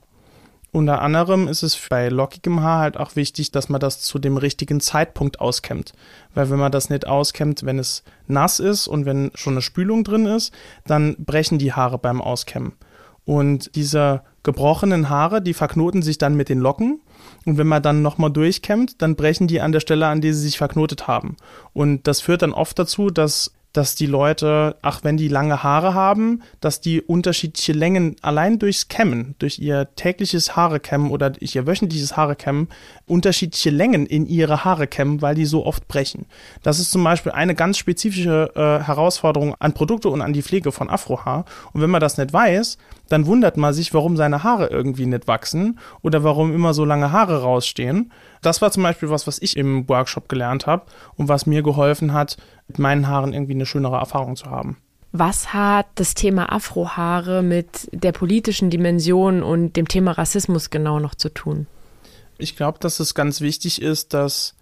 [0.73, 4.37] Unter anderem ist es bei lockigem Haar halt auch wichtig, dass man das zu dem
[4.37, 5.93] richtigen Zeitpunkt auskämmt.
[6.33, 10.05] Weil wenn man das nicht auskämmt, wenn es nass ist und wenn schon eine Spülung
[10.05, 10.53] drin ist,
[10.85, 12.73] dann brechen die Haare beim Auskämmen.
[13.25, 17.01] Und diese gebrochenen Haare, die verknoten sich dann mit den Locken
[17.45, 20.41] und wenn man dann nochmal durchkämmt, dann brechen die an der Stelle, an der sie
[20.41, 21.37] sich verknotet haben.
[21.73, 25.93] Und das führt dann oft dazu, dass dass die Leute, ach, wenn die lange Haare
[25.93, 31.55] haben, dass die unterschiedliche Längen allein durchs Kämmen, durch ihr tägliches Haare kämmen oder durch
[31.55, 32.67] ihr wöchentliches Haare kämmen,
[33.05, 36.25] unterschiedliche Längen in ihre Haare kämmen, weil die so oft brechen.
[36.63, 40.71] Das ist zum Beispiel eine ganz spezifische äh, Herausforderung an Produkte und an die Pflege
[40.71, 41.45] von Afrohaar.
[41.73, 42.77] Und wenn man das nicht weiß,
[43.11, 47.11] dann wundert man sich, warum seine Haare irgendwie nicht wachsen oder warum immer so lange
[47.11, 48.11] Haare rausstehen.
[48.41, 52.13] Das war zum Beispiel was, was ich im Workshop gelernt habe und was mir geholfen
[52.13, 52.37] hat,
[52.71, 54.77] mit meinen Haaren irgendwie eine schönere Erfahrung zu haben.
[55.11, 61.13] Was hat das Thema Afrohaare mit der politischen Dimension und dem Thema Rassismus genau noch
[61.15, 61.67] zu tun?
[62.37, 64.55] Ich glaube, dass es ganz wichtig ist, dass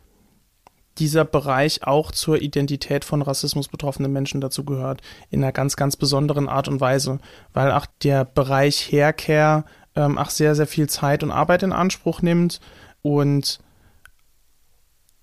[0.97, 5.95] dieser Bereich auch zur Identität von Rassismus betroffenen Menschen dazu gehört, in einer ganz, ganz
[5.95, 7.19] besonderen Art und Weise,
[7.53, 12.23] weil auch der Bereich Haircare ähm, auch sehr, sehr viel Zeit und Arbeit in Anspruch
[12.23, 12.59] nimmt
[13.03, 13.59] und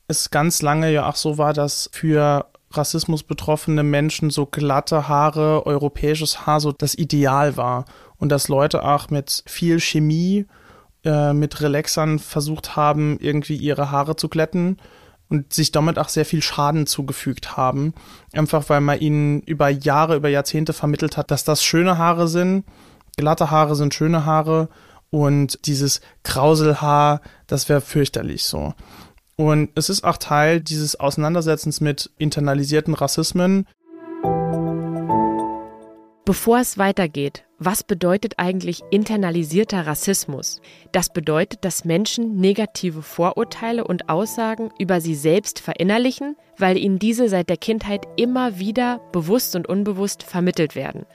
[0.07, 5.67] es ganz lange ja auch so war, dass für Rassismus betroffene Menschen so glatte Haare,
[5.67, 7.85] europäisches Haar so das Ideal war
[8.19, 10.47] und dass Leute auch mit viel Chemie,
[11.05, 14.79] äh, mit Relaxern versucht haben, irgendwie ihre Haare zu glätten
[15.29, 17.95] und sich damit auch sehr viel Schaden zugefügt haben.
[18.33, 22.65] Einfach weil man ihnen über Jahre, über Jahrzehnte vermittelt hat, dass das schöne Haare sind,
[23.17, 24.69] glatte Haare sind schöne Haare
[25.11, 28.75] und dieses Krauselhaar, das wäre fürchterlich so.
[29.37, 33.67] Und es ist auch Teil dieses Auseinandersetzens mit internalisierten Rassismen.
[36.25, 40.61] Bevor es weitergeht, was bedeutet eigentlich internalisierter Rassismus?
[40.91, 47.29] Das bedeutet, dass Menschen negative Vorurteile und Aussagen über sie selbst verinnerlichen, weil ihnen diese
[47.29, 51.07] seit der Kindheit immer wieder bewusst und unbewusst vermittelt werden.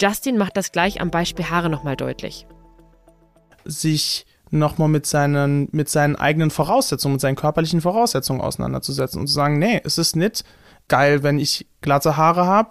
[0.00, 2.46] Justin macht das gleich am Beispiel Haare nochmal deutlich.
[3.64, 9.32] Sich nochmal mit seinen, mit seinen eigenen Voraussetzungen, mit seinen körperlichen Voraussetzungen auseinanderzusetzen und zu
[9.32, 10.44] sagen, nee, es ist nicht
[10.88, 12.70] geil, wenn ich glatte Haare habe,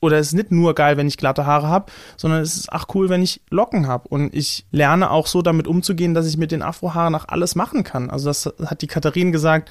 [0.00, 2.86] oder es ist nicht nur geil, wenn ich glatte Haare habe, sondern es ist auch
[2.94, 4.08] cool, wenn ich Locken habe.
[4.08, 7.82] Und ich lerne auch so damit umzugehen, dass ich mit den Afrohaaren auch alles machen
[7.82, 8.10] kann.
[8.10, 9.70] Also das hat die Katharin gesagt,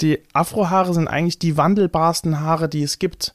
[0.00, 3.34] die Afrohaare sind eigentlich die wandelbarsten Haare, die es gibt.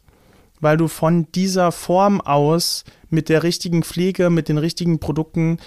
[0.60, 5.58] Weil du von dieser Form aus mit der richtigen Pflege, mit den richtigen Produkten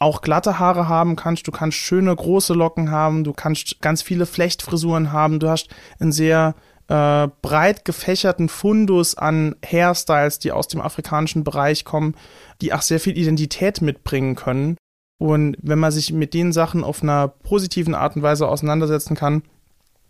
[0.00, 4.26] auch glatte Haare haben kannst, du kannst schöne große Locken haben, du kannst ganz viele
[4.26, 5.68] Flechtfrisuren haben, du hast
[6.00, 6.54] ein sehr
[6.88, 12.16] äh, breit gefächerten Fundus an Hairstyles, die aus dem afrikanischen Bereich kommen,
[12.62, 14.76] die auch sehr viel Identität mitbringen können.
[15.18, 19.42] Und wenn man sich mit den Sachen auf einer positiven Art und Weise auseinandersetzen kann,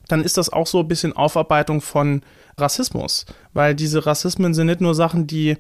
[0.06, 2.22] dann ist das auch so ein bisschen Aufarbeitung von
[2.60, 3.26] Rassismus.
[3.52, 5.56] Weil diese Rassismen sind nicht nur Sachen, die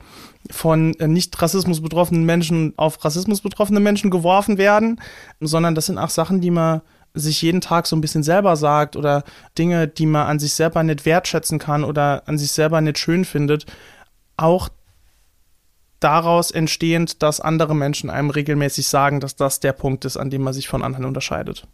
[0.50, 5.00] von äh, nicht Rassismus betroffenen Menschen auf Rassismus betroffene Menschen geworfen werden,
[5.40, 6.82] sondern das sind auch Sachen, die man
[7.14, 9.24] sich jeden Tag so ein bisschen selber sagt oder
[9.58, 13.24] Dinge, die man an sich selber nicht wertschätzen kann oder an sich selber nicht schön
[13.24, 13.66] findet,
[14.36, 14.68] auch
[15.98, 20.42] daraus entstehend, dass andere Menschen einem regelmäßig sagen, dass das der Punkt ist, an dem
[20.42, 21.66] man sich von anderen unterscheidet.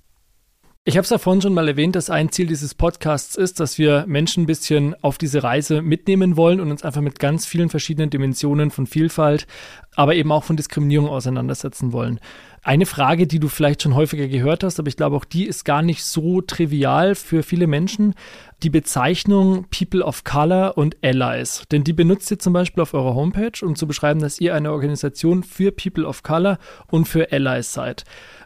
[0.89, 3.77] Ich habe es ja vorhin schon mal erwähnt, dass ein Ziel dieses Podcasts ist, dass
[3.77, 7.71] wir Menschen ein bisschen auf diese Reise mitnehmen wollen und uns einfach mit ganz vielen
[7.71, 9.49] verschiedenen Dimensionen von Vielfalt,
[9.97, 12.21] aber eben auch von Diskriminierung auseinandersetzen wollen.
[12.63, 15.65] Eine Frage, die du vielleicht schon häufiger gehört hast, aber ich glaube auch die ist
[15.65, 18.15] gar nicht so trivial für viele Menschen,
[18.63, 21.65] die Bezeichnung People of Color und Allies.
[21.73, 24.71] Denn die benutzt ihr zum Beispiel auf eurer Homepage, um zu beschreiben, dass ihr eine
[24.71, 28.05] Organisation für People of Color und für Allies seid.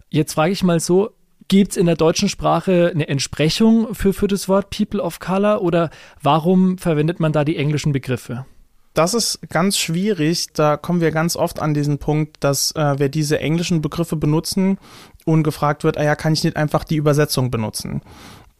[0.08, 1.10] Jetzt frage ich mal so,
[1.50, 5.62] Gibt es in der deutschen Sprache eine Entsprechung für, für das Wort People of Color
[5.62, 5.90] oder
[6.22, 8.46] warum verwendet man da die englischen Begriffe?
[8.94, 10.52] Das ist ganz schwierig.
[10.52, 14.78] Da kommen wir ganz oft an diesen Punkt, dass äh, wir diese englischen Begriffe benutzen
[15.24, 18.02] und gefragt wird, ah ja, kann ich nicht einfach die Übersetzung benutzen?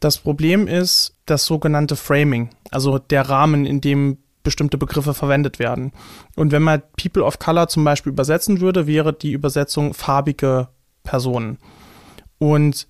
[0.01, 5.93] Das Problem ist das sogenannte Framing, also der Rahmen, in dem bestimmte Begriffe verwendet werden.
[6.35, 10.67] Und wenn man People of Color zum Beispiel übersetzen würde, wäre die Übersetzung farbige
[11.03, 11.57] Personen.
[12.41, 12.87] Und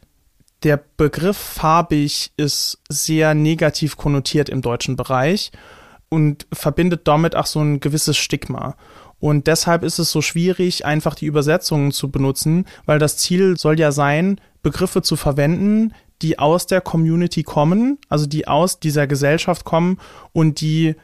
[0.64, 5.52] der Begriff farbig ist sehr negativ konnotiert im deutschen Bereich
[6.08, 8.78] und verbindet damit auch so ein gewisses Stigma.
[9.20, 13.78] Und deshalb ist es so schwierig, einfach die Übersetzungen zu benutzen, weil das Ziel soll
[13.78, 19.66] ja sein, Begriffe zu verwenden, die aus der Community kommen, also die aus dieser Gesellschaft
[19.66, 19.98] kommen
[20.32, 20.96] und die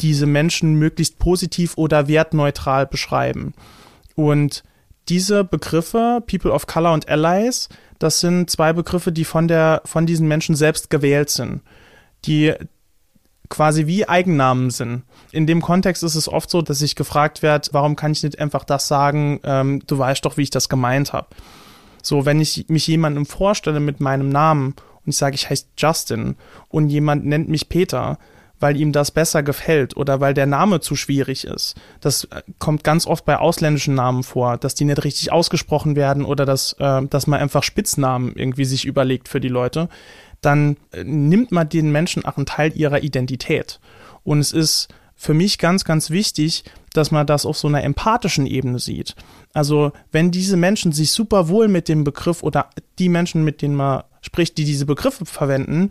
[0.00, 3.54] diese Menschen möglichst positiv oder wertneutral beschreiben.
[4.16, 4.64] Und
[5.08, 10.06] diese Begriffe, People of Color und Allies, das sind zwei Begriffe, die von der, von
[10.06, 11.62] diesen Menschen selbst gewählt sind.
[12.24, 12.54] Die
[13.50, 15.04] quasi wie Eigennamen sind.
[15.30, 18.38] In dem Kontext ist es oft so, dass ich gefragt werde, warum kann ich nicht
[18.38, 21.28] einfach das sagen, ähm, du weißt doch, wie ich das gemeint habe.
[22.02, 26.36] So, wenn ich mich jemandem vorstelle mit meinem Namen und ich sage, ich heiße Justin
[26.68, 28.18] und jemand nennt mich Peter,
[28.64, 31.74] weil ihm das besser gefällt oder weil der Name zu schwierig ist.
[32.00, 36.24] Das äh, kommt ganz oft bei ausländischen Namen vor, dass die nicht richtig ausgesprochen werden
[36.24, 39.90] oder dass, äh, dass man einfach Spitznamen irgendwie sich überlegt für die Leute.
[40.40, 43.80] Dann äh, nimmt man den Menschen auch einen Teil ihrer Identität.
[44.22, 48.46] Und es ist für mich ganz, ganz wichtig, dass man das auf so einer empathischen
[48.46, 49.14] Ebene sieht.
[49.52, 53.74] Also wenn diese Menschen sich super wohl mit dem Begriff oder die Menschen, mit denen
[53.74, 55.90] man spricht, die diese Begriffe verwenden,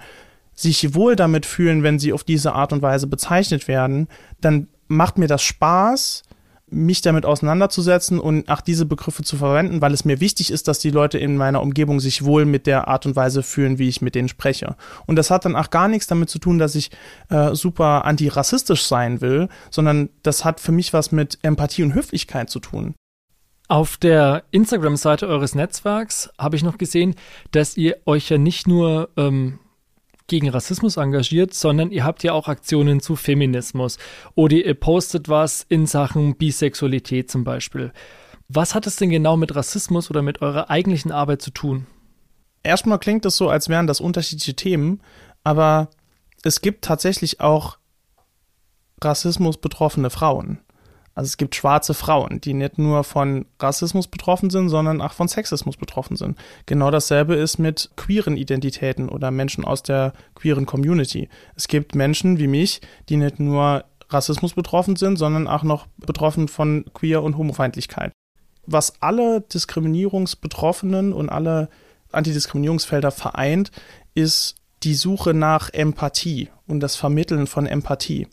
[0.56, 4.08] sich wohl damit fühlen, wenn sie auf diese Art und Weise bezeichnet werden,
[4.42, 6.24] dann macht mir das Spaß,
[6.74, 10.80] mich damit auseinanderzusetzen und auch diese Begriffe zu verwenden, weil es mir wichtig ist, dass
[10.80, 14.02] die Leute in meiner Umgebung sich wohl mit der Art und Weise fühlen, wie ich
[14.02, 14.76] mit denen spreche.
[15.06, 16.90] Und das hat dann auch gar nichts damit zu tun, dass ich
[17.30, 22.50] äh, super antirassistisch sein will, sondern das hat für mich was mit Empathie und Höflichkeit
[22.50, 22.96] zu tun.
[23.70, 27.16] Auf der Instagram-Seite eures Netzwerks habe ich noch gesehen,
[27.52, 29.60] dass ihr euch ja nicht nur ähm,
[30.28, 33.98] gegen Rassismus engagiert, sondern ihr habt ja auch Aktionen zu Feminismus
[34.36, 37.92] oder ihr postet was in Sachen Bisexualität zum Beispiel.
[38.48, 41.88] Was hat es denn genau mit Rassismus oder mit eurer eigentlichen Arbeit zu tun?
[42.62, 45.02] Erstmal klingt es so, als wären das unterschiedliche Themen,
[45.44, 45.90] aber
[46.44, 47.78] es gibt tatsächlich auch
[49.02, 50.60] Rassismus betroffene Frauen.
[51.16, 55.28] Also es gibt schwarze Frauen, die nicht nur von Rassismus betroffen sind, sondern auch von
[55.28, 56.38] Sexismus betroffen sind.
[56.66, 61.30] Genau dasselbe ist mit queeren Identitäten oder Menschen aus der queeren Community.
[61.56, 66.48] Es gibt Menschen wie mich, die nicht nur Rassismus betroffen sind, sondern auch noch betroffen
[66.48, 68.12] von Queer- und Homofeindlichkeit.
[68.66, 71.70] Was alle Diskriminierungsbetroffenen und alle
[72.12, 73.72] Antidiskriminierungsfelder vereint,
[74.16, 78.28] ist die Suche nach Empathie und das Vermitteln von Empathie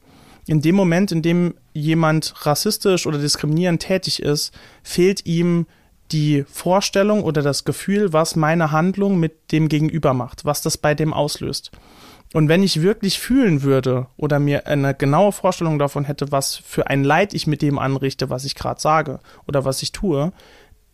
[0.46, 5.66] in dem Moment, in dem jemand rassistisch oder diskriminierend tätig ist, fehlt ihm
[6.12, 10.94] die Vorstellung oder das Gefühl, was meine Handlung mit dem Gegenüber macht, was das bei
[10.94, 11.70] dem auslöst.
[12.32, 16.86] Und wenn ich wirklich fühlen würde oder mir eine genaue Vorstellung davon hätte, was für
[16.86, 20.32] ein Leid ich mit dem anrichte, was ich gerade sage oder was ich tue,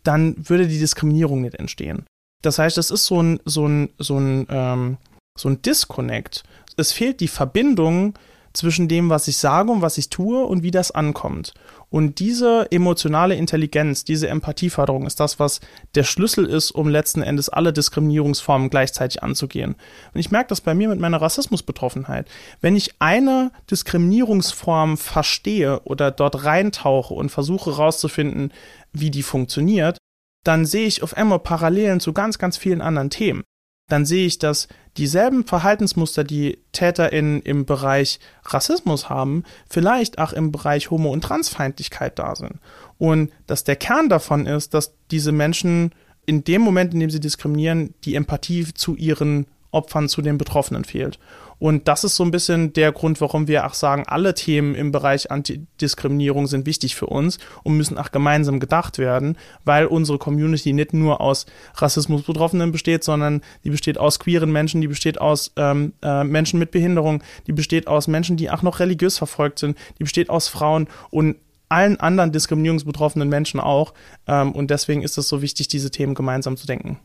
[0.03, 2.05] dann würde die Diskriminierung nicht entstehen.
[2.41, 4.97] Das heißt, es ist so ein, so ein, so ein, ähm,
[5.37, 6.43] so ein Disconnect.
[6.75, 8.13] Es fehlt die Verbindung
[8.57, 11.53] zwischen dem, was ich sage und was ich tue und wie das ankommt.
[11.89, 15.61] Und diese emotionale Intelligenz, diese Empathieförderung ist das, was
[15.95, 19.75] der Schlüssel ist, um letzten Endes alle Diskriminierungsformen gleichzeitig anzugehen.
[20.13, 22.27] Und ich merke das bei mir mit meiner Rassismusbetroffenheit.
[22.59, 28.51] Wenn ich eine Diskriminierungsform verstehe oder dort reintauche und versuche herauszufinden,
[28.91, 29.97] wie die funktioniert,
[30.43, 33.43] dann sehe ich auf einmal Parallelen zu ganz, ganz vielen anderen Themen.
[33.87, 40.51] Dann sehe ich, dass dieselben Verhaltensmuster, die TäterInnen im Bereich Rassismus haben, vielleicht auch im
[40.51, 42.59] Bereich Homo- und Transfeindlichkeit da sind.
[42.97, 45.91] Und dass der Kern davon ist, dass diese Menschen
[46.25, 50.83] in dem Moment, in dem sie diskriminieren, die Empathie zu ihren Opfern, zu den Betroffenen
[50.83, 51.19] fehlt.
[51.59, 54.91] Und das ist so ein bisschen der Grund, warum wir auch sagen, alle Themen im
[54.91, 60.73] Bereich Antidiskriminierung sind wichtig für uns und müssen auch gemeinsam gedacht werden, weil unsere Community
[60.73, 65.93] nicht nur aus Rassismusbetroffenen besteht, sondern die besteht aus queeren Menschen, die besteht aus ähm,
[66.03, 70.03] äh, Menschen mit Behinderung, die besteht aus Menschen, die auch noch religiös verfolgt sind, die
[70.03, 71.37] besteht aus Frauen und
[71.69, 73.93] allen anderen diskriminierungsbetroffenen Menschen auch.
[74.27, 76.99] Ähm, und deswegen ist es so wichtig, diese Themen gemeinsam zu denken.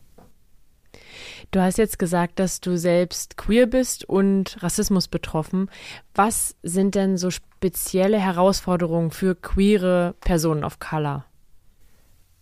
[1.53, 5.69] Du hast jetzt gesagt, dass du selbst queer bist und Rassismus betroffen.
[6.15, 11.25] Was sind denn so spezielle Herausforderungen für queere Personen of Color?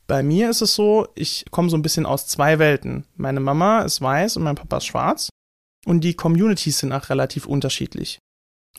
[0.08, 3.04] Bei mir ist es so, ich komme so ein bisschen aus zwei Welten.
[3.17, 5.30] Meine Mama ist weiß und mein Papa ist schwarz.
[5.86, 8.17] Und die Communities sind auch relativ unterschiedlich.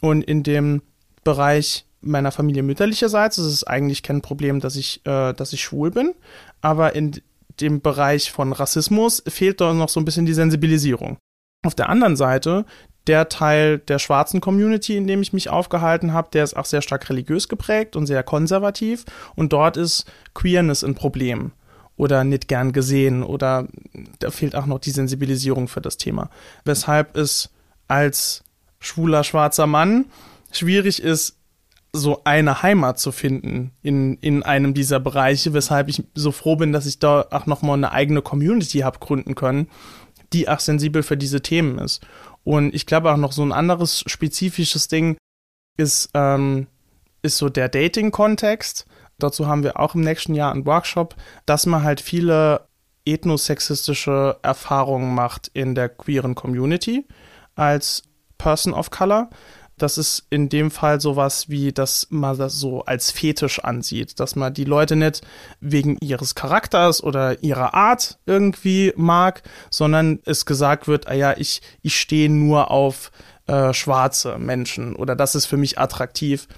[0.00, 0.80] Und in dem
[1.24, 5.90] Bereich meiner Familie mütterlicherseits ist es eigentlich kein Problem, dass ich, äh, dass ich schwul
[5.90, 6.14] bin.
[6.62, 7.20] Aber in
[7.62, 11.16] dem Bereich von Rassismus fehlt da noch so ein bisschen die Sensibilisierung.
[11.64, 12.66] Auf der anderen Seite,
[13.06, 16.82] der Teil der schwarzen Community, in dem ich mich aufgehalten habe, der ist auch sehr
[16.82, 19.04] stark religiös geprägt und sehr konservativ.
[19.34, 21.52] Und dort ist Queerness ein Problem
[21.96, 23.68] oder nicht gern gesehen oder
[24.18, 26.30] da fehlt auch noch die Sensibilisierung für das Thema.
[26.64, 27.50] Weshalb es
[27.86, 28.42] als
[28.80, 30.06] schwuler schwarzer Mann
[30.50, 31.36] schwierig ist,
[31.94, 36.72] so eine Heimat zu finden in, in einem dieser Bereiche, weshalb ich so froh bin,
[36.72, 39.68] dass ich da auch nochmal eine eigene Community habe gründen können,
[40.32, 42.04] die auch sensibel für diese Themen ist.
[42.44, 45.16] Und ich glaube auch noch so ein anderes spezifisches Ding
[45.76, 46.66] ist, ähm,
[47.20, 48.86] ist so der Dating-Kontext.
[49.18, 52.66] Dazu haben wir auch im nächsten Jahr einen Workshop, dass man halt viele
[53.04, 57.06] ethnosexistische Erfahrungen macht in der queeren Community
[57.54, 58.02] als
[58.38, 59.28] Person of Color
[59.78, 64.36] das ist in dem Fall sowas wie, dass man das so als Fetisch ansieht, dass
[64.36, 65.22] man die Leute nicht
[65.60, 71.62] wegen ihres Charakters oder ihrer Art irgendwie mag, sondern es gesagt wird, ah ja, ich,
[71.82, 73.10] ich stehe nur auf
[73.46, 76.48] äh, schwarze Menschen oder das ist für mich attraktiv.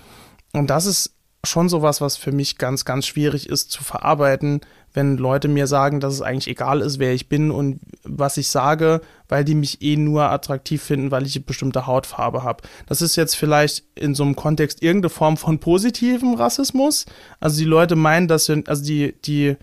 [0.52, 4.60] Und das ist schon sowas, was für mich ganz, ganz schwierig ist zu verarbeiten,
[4.94, 8.48] wenn Leute mir sagen, dass es eigentlich egal ist, wer ich bin und was ich
[8.48, 12.62] sage, weil die mich eh nur attraktiv finden, weil ich eine bestimmte Hautfarbe habe.
[12.86, 17.06] Das ist jetzt vielleicht in so einem Kontext irgendeine Form von positivem Rassismus.
[17.40, 19.56] Also die Leute meinen, dass sie, also die, die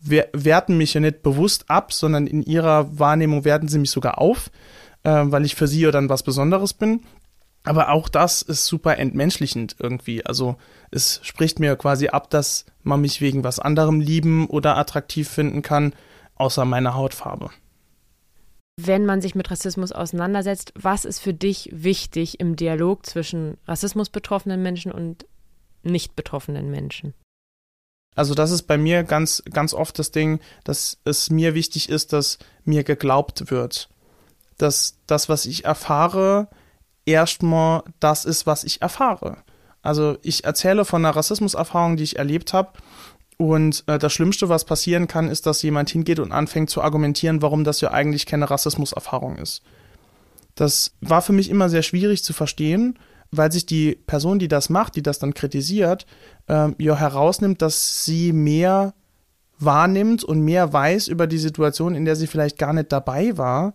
[0.00, 4.52] werten mich ja nicht bewusst ab, sondern in ihrer Wahrnehmung werten sie mich sogar auf,
[5.02, 7.02] äh, weil ich für sie dann was Besonderes bin.
[7.64, 10.24] Aber auch das ist super entmenschlichend irgendwie.
[10.24, 10.56] Also
[10.96, 15.62] es spricht mir quasi ab, dass man mich wegen was anderem lieben oder attraktiv finden
[15.62, 15.94] kann,
[16.34, 17.50] außer meiner Hautfarbe.
[18.78, 24.10] Wenn man sich mit Rassismus auseinandersetzt, was ist für dich wichtig im Dialog zwischen Rassismus
[24.10, 25.26] betroffenen Menschen und
[25.82, 27.14] nicht betroffenen Menschen?
[28.14, 32.12] Also das ist bei mir ganz, ganz oft das Ding, dass es mir wichtig ist,
[32.12, 33.88] dass mir geglaubt wird.
[34.58, 36.48] Dass das, was ich erfahre,
[37.04, 39.38] erstmal das ist, was ich erfahre.
[39.86, 42.70] Also ich erzähle von einer Rassismuserfahrung, die ich erlebt habe.
[43.38, 47.42] Und äh, das Schlimmste, was passieren kann, ist, dass jemand hingeht und anfängt zu argumentieren,
[47.42, 49.62] warum das ja eigentlich keine Rassismuserfahrung ist.
[50.54, 52.98] Das war für mich immer sehr schwierig zu verstehen,
[53.30, 56.06] weil sich die Person, die das macht, die das dann kritisiert,
[56.48, 58.94] äh, ja herausnimmt, dass sie mehr
[59.58, 63.74] wahrnimmt und mehr weiß über die Situation, in der sie vielleicht gar nicht dabei war,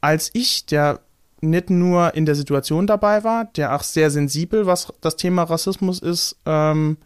[0.00, 1.00] als ich, der
[1.50, 6.00] nicht nur in der Situation dabei war, der auch sehr sensibel, was das Thema Rassismus
[6.00, 6.96] ist, ähm,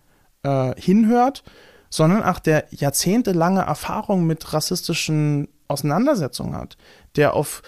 [0.43, 1.43] äh, hinhört,
[1.91, 6.77] sondern auch der jahrzehntelange Erfahrung mit rassistischen Auseinandersetzungen hat,
[7.17, 7.63] der auf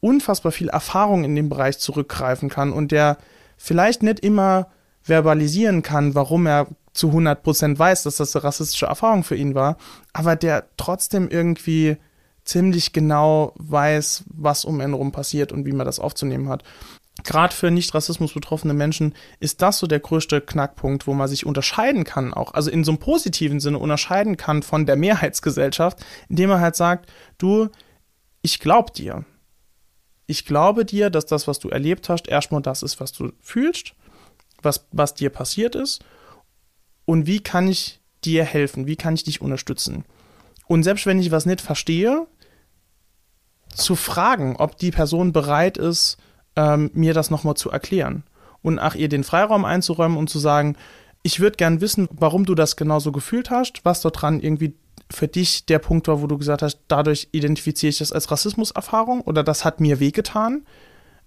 [0.00, 3.18] unfassbar viel Erfahrung in dem Bereich zurückgreifen kann und der
[3.56, 4.68] vielleicht nicht immer
[5.02, 9.76] verbalisieren kann, warum er zu 100% weiß, dass das eine rassistische Erfahrung für ihn war,
[10.12, 11.96] aber der trotzdem irgendwie
[12.44, 16.64] ziemlich genau weiß, was um ihn herum passiert und wie man das aufzunehmen hat.
[17.24, 21.44] Gerade für nicht Rassismus betroffene Menschen ist das so der größte Knackpunkt, wo man sich
[21.46, 26.48] unterscheiden kann, auch also in so einem positiven Sinne unterscheiden kann von der Mehrheitsgesellschaft, indem
[26.50, 27.68] man halt sagt, du,
[28.40, 29.24] ich glaub dir.
[30.26, 33.94] Ich glaube dir, dass das, was du erlebt hast, erstmal das ist, was du fühlst.
[34.62, 36.04] was, was dir passiert ist
[37.04, 40.04] und wie kann ich dir helfen, wie kann ich dich unterstützen.
[40.72, 42.26] Und selbst wenn ich was nicht verstehe,
[43.74, 46.16] zu fragen, ob die Person bereit ist,
[46.56, 48.22] ähm, mir das nochmal zu erklären.
[48.62, 50.76] Und ach, ihr den Freiraum einzuräumen und zu sagen,
[51.22, 54.74] ich würde gern wissen, warum du das genauso gefühlt hast, was dort dran irgendwie
[55.10, 59.20] für dich der Punkt war, wo du gesagt hast, dadurch identifiziere ich das als Rassismuserfahrung
[59.20, 60.64] oder das hat mir wehgetan.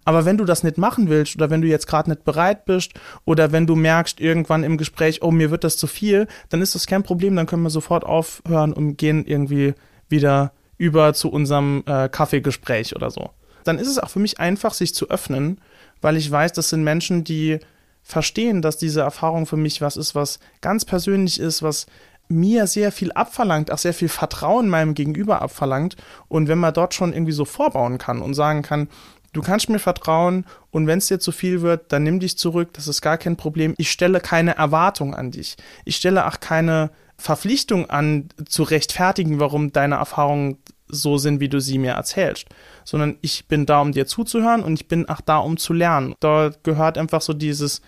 [0.05, 2.93] Aber wenn du das nicht machen willst oder wenn du jetzt gerade nicht bereit bist
[3.25, 6.75] oder wenn du merkst irgendwann im Gespräch, oh, mir wird das zu viel, dann ist
[6.75, 9.73] das kein Problem, dann können wir sofort aufhören und gehen irgendwie
[10.07, 13.31] wieder über zu unserem äh, Kaffeegespräch oder so.
[13.63, 15.59] Dann ist es auch für mich einfach, sich zu öffnen,
[16.01, 17.59] weil ich weiß, das sind Menschen, die
[18.03, 21.87] verstehen, dass diese Erfahrung für mich was ist, was ganz persönlich ist, was
[22.27, 25.95] mir sehr viel abverlangt, auch sehr viel Vertrauen meinem Gegenüber abverlangt.
[26.27, 28.87] Und wenn man dort schon irgendwie so vorbauen kann und sagen kann,
[29.35, 32.69] du kannst mir vertrauen und wenn es dir zu viel wird, dann nimm dich zurück,
[32.73, 33.75] das ist gar kein Problem.
[33.77, 35.57] Ich stelle keine Erwartung an dich.
[35.83, 40.57] Ich stelle auch keine Verpflichtung an, zu rechtfertigen, warum deine Erfahrungen
[40.87, 42.47] so sind, wie du sie mir erzählst,
[42.83, 46.15] sondern ich bin da, um dir zuzuhören und ich bin auch da, um zu lernen.
[46.19, 47.81] Da gehört einfach so dieses,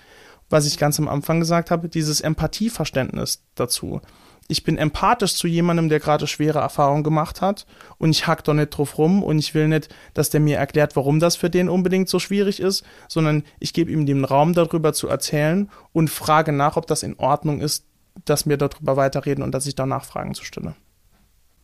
[0.49, 4.01] was ich ganz am Anfang gesagt habe, dieses Empathieverständnis dazu.
[4.49, 7.65] Ich bin empathisch zu jemandem, der gerade schwere Erfahrungen gemacht hat
[7.97, 10.95] und ich hack doch nicht drauf rum und ich will nicht, dass der mir erklärt,
[10.95, 14.93] warum das für den unbedingt so schwierig ist, sondern ich gebe ihm den Raum darüber
[14.93, 17.85] zu erzählen und frage nach, ob das in Ordnung ist,
[18.23, 20.75] dass wir darüber weiterreden und dass ich da Nachfragen zu stelle.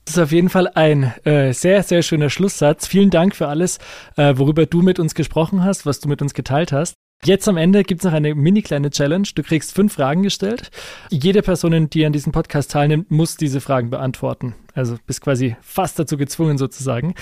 [0.05, 2.87] Das ist auf jeden Fall ein äh, sehr, sehr schöner Schlusssatz.
[2.87, 3.79] Vielen Dank für alles,
[4.17, 6.95] äh, worüber du mit uns gesprochen hast, was du mit uns geteilt hast.
[7.23, 9.27] Jetzt am Ende gibt es noch eine mini kleine Challenge.
[9.33, 10.71] Du kriegst fünf Fragen gestellt.
[11.09, 14.55] Jede Person, die an diesem Podcast teilnimmt, muss diese Fragen beantworten.
[14.73, 17.15] Also bist quasi fast dazu gezwungen sozusagen.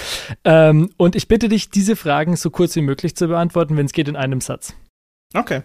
[0.43, 3.93] Ähm, und ich bitte dich, diese Fragen so kurz wie möglich zu beantworten, wenn es
[3.93, 4.73] geht in einem Satz.
[5.33, 5.61] Okay.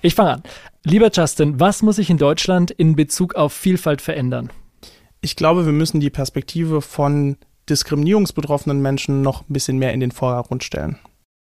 [0.00, 0.42] Ich fange an.
[0.84, 4.50] Lieber Justin, was muss sich in Deutschland in Bezug auf Vielfalt verändern?
[5.22, 7.36] ich glaube, wir müssen die Perspektive von
[7.70, 10.98] diskriminierungsbetroffenen Menschen noch ein bisschen mehr in den Vordergrund stellen.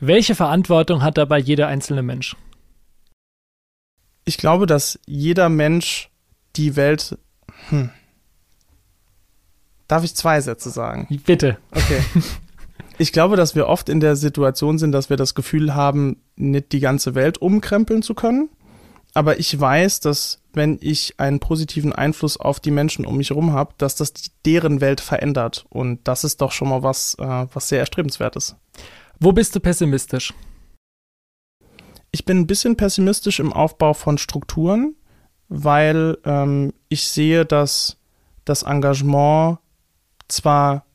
[0.02, 2.36] Welche Verantwortung hat dabei jeder einzelne Mensch?
[4.26, 6.10] Ich glaube, dass jeder Mensch
[6.58, 7.18] die Welt.
[7.70, 7.89] Hm.
[9.88, 11.08] Darf ich zwei Sätze sagen?
[11.26, 11.58] Bitte.
[11.72, 12.02] Okay.
[12.97, 16.72] Ich glaube, dass wir oft in der Situation sind, dass wir das Gefühl haben, nicht
[16.72, 18.49] die ganze Welt umkrempeln zu können
[19.14, 23.54] aber ich weiß, dass wenn ich einen positiven Einfluss auf die Menschen um mich herum
[23.54, 24.14] habe, dass das
[24.45, 25.66] deren Welt verändert.
[25.70, 28.56] Und das ist doch schon mal was, äh, was sehr erstrebenswert ist.
[29.24, 30.34] Wo bist du pessimistisch?
[32.09, 34.95] Ich bin ein bisschen pessimistisch im Aufbau von Strukturen,
[35.47, 37.97] weil ähm, ich sehe, dass
[38.45, 39.59] das Engagement
[40.28, 40.88] zwar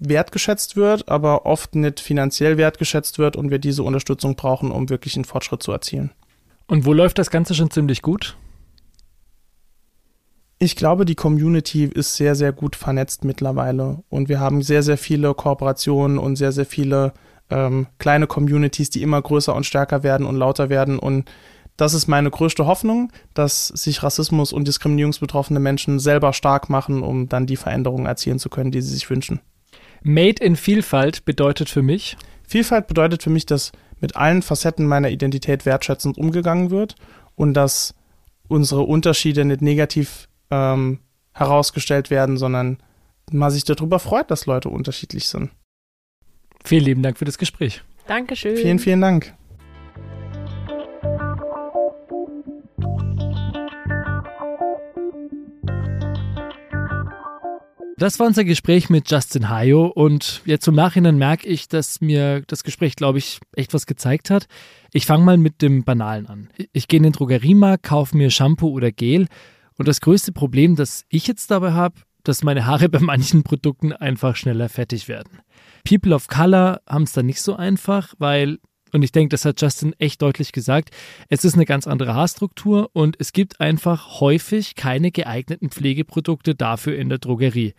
[0.00, 5.14] wertgeschätzt wird, aber oft nicht finanziell wertgeschätzt wird und wir diese Unterstützung brauchen, um wirklich
[5.14, 6.10] einen Fortschritt zu erzielen.
[6.66, 8.36] Und wo läuft das Ganze schon ziemlich gut?
[10.58, 14.02] Ich glaube, die Community ist sehr, sehr gut vernetzt mittlerweile.
[14.08, 17.12] Und wir haben sehr, sehr viele Kooperationen und sehr, sehr viele
[17.50, 20.98] ähm, kleine Communities, die immer größer und stärker werden und lauter werden.
[20.98, 21.30] Und
[21.76, 27.28] das ist meine größte Hoffnung, dass sich Rassismus und diskriminierungsbetroffene Menschen selber stark machen, um
[27.28, 29.40] dann die Veränderungen erzielen zu können, die sie sich wünschen.
[30.02, 32.16] Made in Vielfalt bedeutet für mich?
[32.46, 36.94] Vielfalt bedeutet für mich, dass mit allen Facetten meiner Identität wertschätzend umgegangen wird
[37.34, 37.94] und dass
[38.48, 41.00] unsere Unterschiede nicht negativ ähm,
[41.32, 42.78] herausgestellt werden, sondern
[43.30, 45.50] man sich darüber freut, dass Leute unterschiedlich sind.
[46.64, 47.82] Vielen lieben Dank für das Gespräch.
[48.06, 48.56] Dankeschön.
[48.56, 49.34] Vielen, vielen Dank.
[57.98, 62.42] Das war unser Gespräch mit Justin Hayo und jetzt im Nachhinein merke ich, dass mir
[62.46, 64.46] das Gespräch, glaube ich, echt was gezeigt hat.
[64.92, 66.48] Ich fange mal mit dem Banalen an.
[66.72, 69.26] Ich gehe in den Drogeriemarkt, kaufe mir Shampoo oder Gel
[69.78, 73.92] und das größte Problem, das ich jetzt dabei habe, dass meine Haare bei manchen Produkten
[73.92, 75.40] einfach schneller fertig werden.
[75.88, 78.58] People of Color haben es dann nicht so einfach, weil
[78.92, 80.90] und ich denke, das hat Justin echt deutlich gesagt.
[81.28, 86.96] Es ist eine ganz andere Haarstruktur und es gibt einfach häufig keine geeigneten Pflegeprodukte dafür
[86.96, 87.74] in der Drogerie.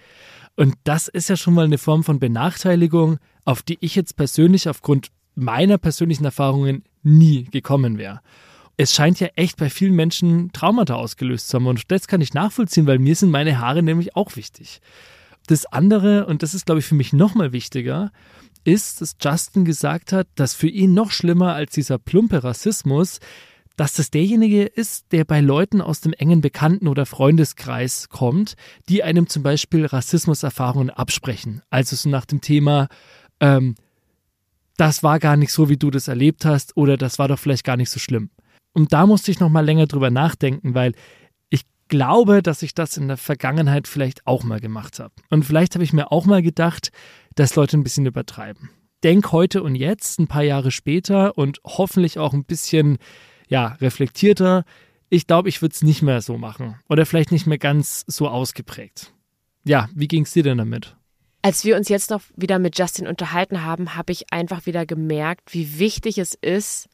[0.55, 4.69] Und das ist ja schon mal eine Form von Benachteiligung, auf die ich jetzt persönlich
[4.69, 8.21] aufgrund meiner persönlichen Erfahrungen nie gekommen wäre.
[8.77, 12.33] Es scheint ja echt bei vielen Menschen Traumata ausgelöst zu haben und das kann ich
[12.33, 14.79] nachvollziehen, weil mir sind meine Haare nämlich auch wichtig.
[15.49, 18.11] Das andere, und das ist glaube ich für mich nochmal wichtiger,
[18.65, 23.19] ist, dass Justin gesagt hat, dass für ihn noch schlimmer als dieser plumpe Rassismus,
[23.75, 28.57] dass das derjenige ist, der bei Leuten aus dem engen Bekannten- oder Freundeskreis kommt,
[28.89, 31.63] die einem zum Beispiel Rassismuserfahrungen absprechen.
[31.71, 32.87] Also so nach dem Thema,
[33.39, 33.73] ähm,
[34.77, 37.63] das war gar nicht so, wie du das erlebt hast, oder das war doch vielleicht
[37.63, 38.29] gar nicht so schlimm.
[38.73, 40.93] Und da musste ich noch mal länger drüber nachdenken, weil
[41.89, 45.13] glaube, dass ich das in der Vergangenheit vielleicht auch mal gemacht habe.
[45.29, 46.91] Und vielleicht habe ich mir auch mal gedacht,
[47.35, 48.69] dass Leute ein bisschen übertreiben.
[49.03, 52.97] Denk heute und jetzt, ein paar Jahre später und hoffentlich auch ein bisschen
[53.47, 54.63] ja, reflektierter.
[55.09, 58.27] Ich glaube, ich würde es nicht mehr so machen oder vielleicht nicht mehr ganz so
[58.27, 59.13] ausgeprägt.
[59.65, 60.95] Ja, wie ging es dir denn damit?
[61.41, 65.53] Als wir uns jetzt noch wieder mit Justin unterhalten haben, habe ich einfach wieder gemerkt,
[65.53, 66.89] wie wichtig es ist,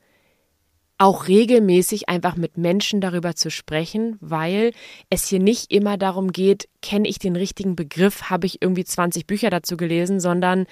[0.97, 4.71] auch regelmäßig einfach mit Menschen darüber zu sprechen, weil
[5.09, 9.27] es hier nicht immer darum geht, kenne ich den richtigen Begriff, habe ich irgendwie 20
[9.27, 10.65] Bücher dazu gelesen, sondern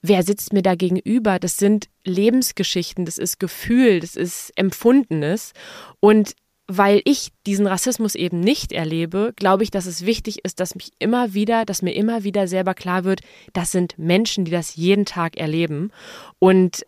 [0.00, 1.38] wer sitzt mir da gegenüber?
[1.38, 5.52] Das sind Lebensgeschichten, das ist Gefühl, das ist Empfundenes.
[5.98, 6.34] Und
[6.68, 10.92] weil ich diesen Rassismus eben nicht erlebe, glaube ich, dass es wichtig ist, dass mich
[10.98, 13.22] immer wieder, dass mir immer wieder selber klar wird,
[13.54, 15.90] das sind Menschen, die das jeden Tag erleben
[16.38, 16.84] und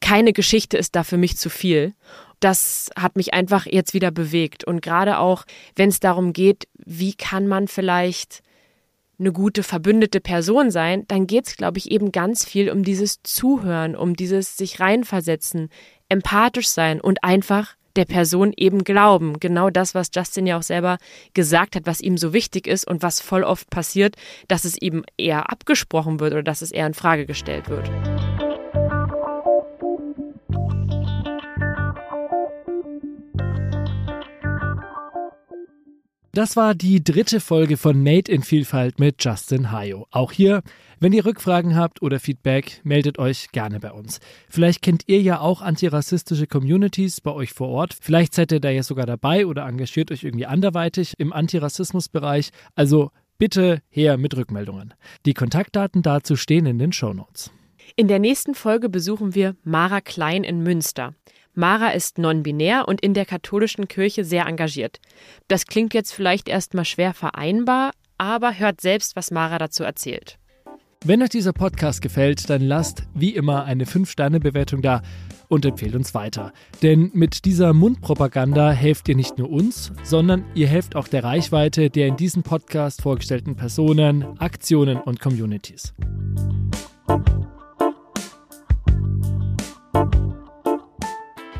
[0.00, 1.94] keine Geschichte ist da für mich zu viel.
[2.40, 5.44] Das hat mich einfach jetzt wieder bewegt und gerade auch,
[5.74, 8.42] wenn es darum geht, wie kann man vielleicht
[9.18, 13.22] eine gute verbündete Person sein, dann geht es, glaube ich, eben ganz viel um dieses
[13.22, 15.70] Zuhören, um dieses sich reinversetzen,
[16.08, 19.40] empathisch sein und einfach der Person eben glauben.
[19.40, 20.98] Genau das, was Justin ja auch selber
[21.32, 24.16] gesagt hat, was ihm so wichtig ist und was voll oft passiert,
[24.48, 27.90] dass es ihm eher abgesprochen wird oder dass es eher in Frage gestellt wird.
[36.36, 40.06] Das war die dritte Folge von Made in Vielfalt mit Justin Hayo.
[40.10, 40.60] Auch hier,
[41.00, 44.20] wenn ihr Rückfragen habt oder Feedback, meldet euch gerne bei uns.
[44.50, 47.96] Vielleicht kennt ihr ja auch antirassistische Communities bei euch vor Ort.
[47.98, 52.50] Vielleicht seid ihr da ja sogar dabei oder engagiert euch irgendwie anderweitig im Antirassismusbereich.
[52.74, 54.92] Also bitte her mit Rückmeldungen.
[55.24, 57.50] Die Kontaktdaten dazu stehen in den Show Notes.
[57.96, 61.14] In der nächsten Folge besuchen wir Mara Klein in Münster.
[61.56, 65.00] Mara ist non-binär und in der katholischen Kirche sehr engagiert.
[65.48, 70.38] Das klingt jetzt vielleicht erstmal schwer vereinbar, aber hört selbst, was Mara dazu erzählt.
[71.02, 75.00] Wenn euch dieser Podcast gefällt, dann lasst wie immer eine 5-Sterne-Bewertung da
[75.48, 76.52] und empfehlt uns weiter.
[76.82, 81.88] Denn mit dieser Mundpropaganda helft ihr nicht nur uns, sondern ihr helft auch der Reichweite
[81.88, 85.94] der in diesem Podcast vorgestellten Personen, Aktionen und Communities.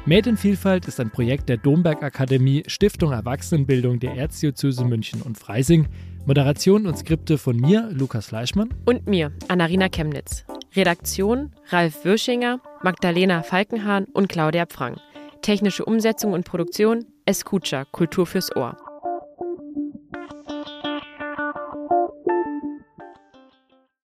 [0.08, 5.36] Made in Vielfalt ist ein Projekt der Domberg Akademie, Stiftung Erwachsenenbildung der Erzdiözese München und
[5.36, 5.88] Freising.
[6.26, 8.72] Moderation und Skripte von mir, Lukas Fleischmann.
[8.84, 10.44] Und mir, Anarina Chemnitz.
[10.76, 15.00] Redaktion, Ralf Würschinger, Magdalena Falkenhahn und Claudia Pfrang.
[15.42, 18.76] Technische Umsetzung und Produktion, Escucha, Kultur fürs Ohr.